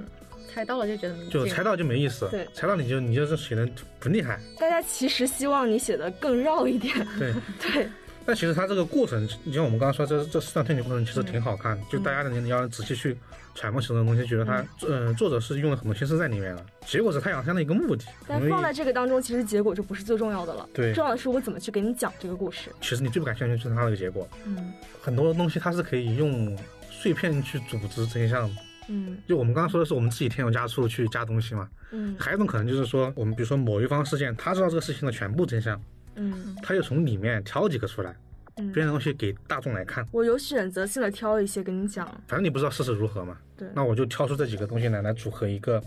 [0.53, 3.67] 猜到了就觉得就猜到就没意思，对，猜到你就你就是写的
[3.99, 4.39] 不厉害。
[4.59, 7.33] 大家其实希望你写的更绕一点，对
[7.73, 7.89] 对。
[8.27, 13.17] 但其实它这个过程，你像我们刚刚说这这四段推理过程其实挺好看，就大家你要仔细去
[13.55, 16.65] 揣摩其中的东西，觉得它嗯作者是用了很多心思在里面了。
[16.85, 20.67] 结果是太阳香的一个目的，但放在这个当中，其实结果就不是最重要的了。
[20.73, 22.69] 对，重要的是我怎么去给你讲这个故事。
[22.81, 26.53] 其实你最不感兴趣就是它那个结果，嗯，很多东西它是可以用
[26.91, 28.55] 碎片去组织真相的。
[28.89, 31.69] 嗯，就我们刚刚说的是我们自己添油加醋去加东西嘛。
[31.91, 35.81] 嗯，还有一种可能就是说，我们比如说某一方事件，他知道这个事情的全部真相，
[36.17, 38.15] 嗯，他就从里面挑几个出来，
[38.57, 40.05] 嗯，编东西给大众来看。
[40.11, 43.37] 我有选择性的挑一些跟你讲，反正你不知道事实如何嘛。
[43.55, 45.81] 对，那我就挑出这几个东西来，来组合一个，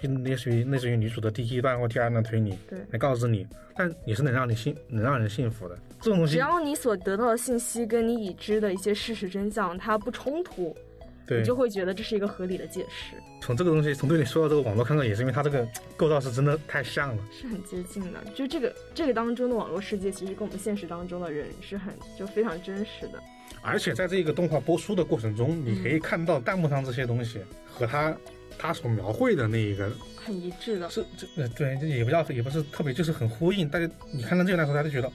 [0.00, 6.34] 就类似于类似于女主的第一段或第二段推理，对，来告知你，但也是能让你信，能让人信服的这种东西。
[6.34, 10.76] 只要你所得到的信息跟你已知的一些事实真相，它不冲突。
[11.28, 13.16] 你就会觉得这是一个合理的解释。
[13.40, 15.66] 从这个东西，从对你说到这个网络看看，也是因为它这个
[15.96, 18.22] 构造是真的太像了，是很接近的。
[18.34, 23.22] 就这个这个当中的网络世界，其实跟我们现实当中的人是很就非常真实的。
[23.62, 28.16] 而且在这个动画播出的过程中，你可以看到弹幕上这些东西和他
[28.58, 30.88] 他所描绘的那一个很一致的。
[30.88, 33.68] 是这呃对，这也不叫也不是特别，就是很呼应。
[33.68, 35.10] 大家你看到这段时候，他就觉得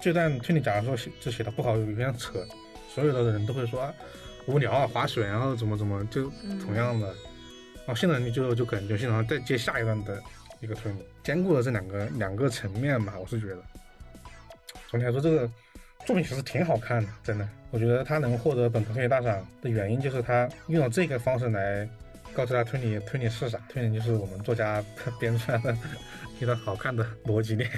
[0.00, 2.38] 这段推理，假如说写就写的不好，有点扯，
[2.94, 3.80] 所有的人都会说。
[3.80, 3.94] 啊。
[4.50, 6.30] 无聊啊，划水，然后怎么怎么就
[6.64, 10.20] 同样的，然后现在你就就感觉现场再接下一段的
[10.60, 13.62] 一个推理，兼顾了这两个两个层面吧，我是觉得。
[14.88, 15.48] 总体来说，这个
[16.04, 17.48] 作品其实挺好看的，真的。
[17.70, 21.88] 我觉得他能获得本科推理大赏的原因，就是他用了这个方式来
[22.34, 24.84] 告诉他推理推理是啥，推理就是我们作家
[25.20, 25.76] 编出来的
[26.40, 27.70] 一段好看的逻辑链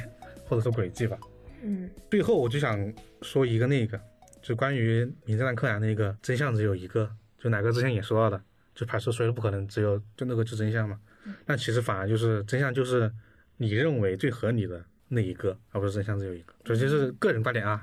[0.49, 1.19] 或者说轨迹吧。
[1.63, 1.91] 嗯。
[2.11, 4.01] 最后我就想说一个那个。
[4.43, 8.43] 就关于《名侦探柯南》那个真相只有一个，就哪个之前也说到的，
[8.75, 10.99] 就排除所有不可能，只有就那个是真相嘛。
[11.47, 13.11] 但其实反而就是真相就是
[13.57, 16.53] 你认为最合理的那一个，而不是真相只有一个。
[16.65, 17.81] 这就是个人观点啊。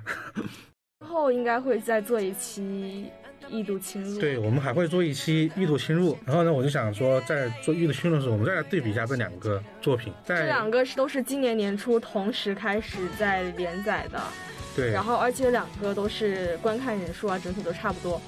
[1.00, 3.10] 之后应该会再做一期
[3.48, 4.20] 异度侵入。
[4.20, 6.18] 对，我们还会做一期异度侵入。
[6.26, 10.12] 然后呢，我就想说，在做异度侵入的时候，我们再来对比一下这两个作品。
[10.26, 14.22] 这两个是都是今年年初同时开始在连载的。
[14.80, 18.22] 对，然后而且两个都是观看人数啊，整体都差不多。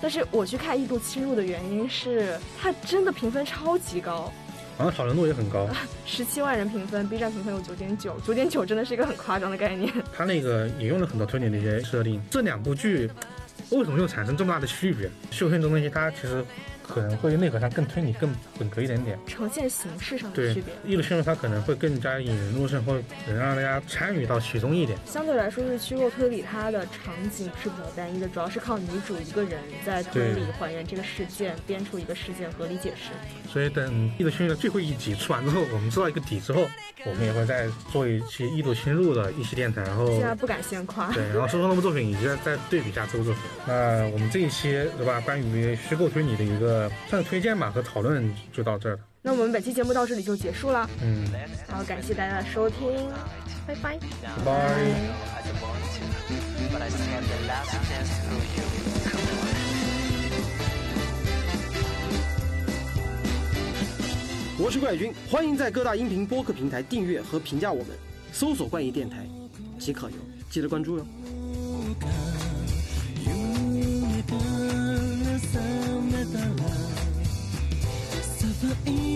[0.00, 4.32] 但是我去看《异度侵入》的原因是，它真的评分超级高，
[4.76, 5.68] 好像讨论度也很高，
[6.06, 9.92] 十七万人评分，B 站评分有九点九，九点九真的是一个很夸张的概念。
[10.16, 12.22] 它那个也用了很多推理的一些设定。
[12.30, 13.10] 这两部剧
[13.70, 15.10] 为什么又产生这么大的区别？
[15.32, 16.44] 秀片这东西它其实
[16.88, 24.98] 可能会内核上更推理、更本格一点点，呈现形式上的区别。，异度陷入它可能会更加引人入胜，或能让大家参与到其中一点。
[25.04, 33.10] 相对来说，是虚构推理，它的场景是比较单一的，主要是靠女主一个人在推理还原这个事件，编出一个事件合理解释。
[33.50, 36.66] 所以等异度侵入的最后一集出完之后，我们知道一个底之后，
[37.04, 41.12] 我们也会再做一期异度侵入的一期电台，然后现在不敢先夸。
[41.12, 43.42] 对，然后说说那部作品，以及再再对比一下这部作品。
[43.66, 46.77] 那我们这一期对吧，关于虚构推理的一个
[47.08, 48.98] 算是推荐吧和讨论就到这儿了。
[49.22, 51.24] 那我们本期节目到这里就结束了，嗯，
[51.66, 53.08] 好，感谢大家的收听，
[53.66, 53.98] 拜拜。
[64.60, 67.96] 我是怪君，欢迎在各大音频播客平台订阅和评价我们，
[68.32, 69.26] 搜索“怪异电台”
[69.78, 70.16] 即可哟，
[70.50, 71.06] 记得关注哟。
[78.68, 79.07] the evening.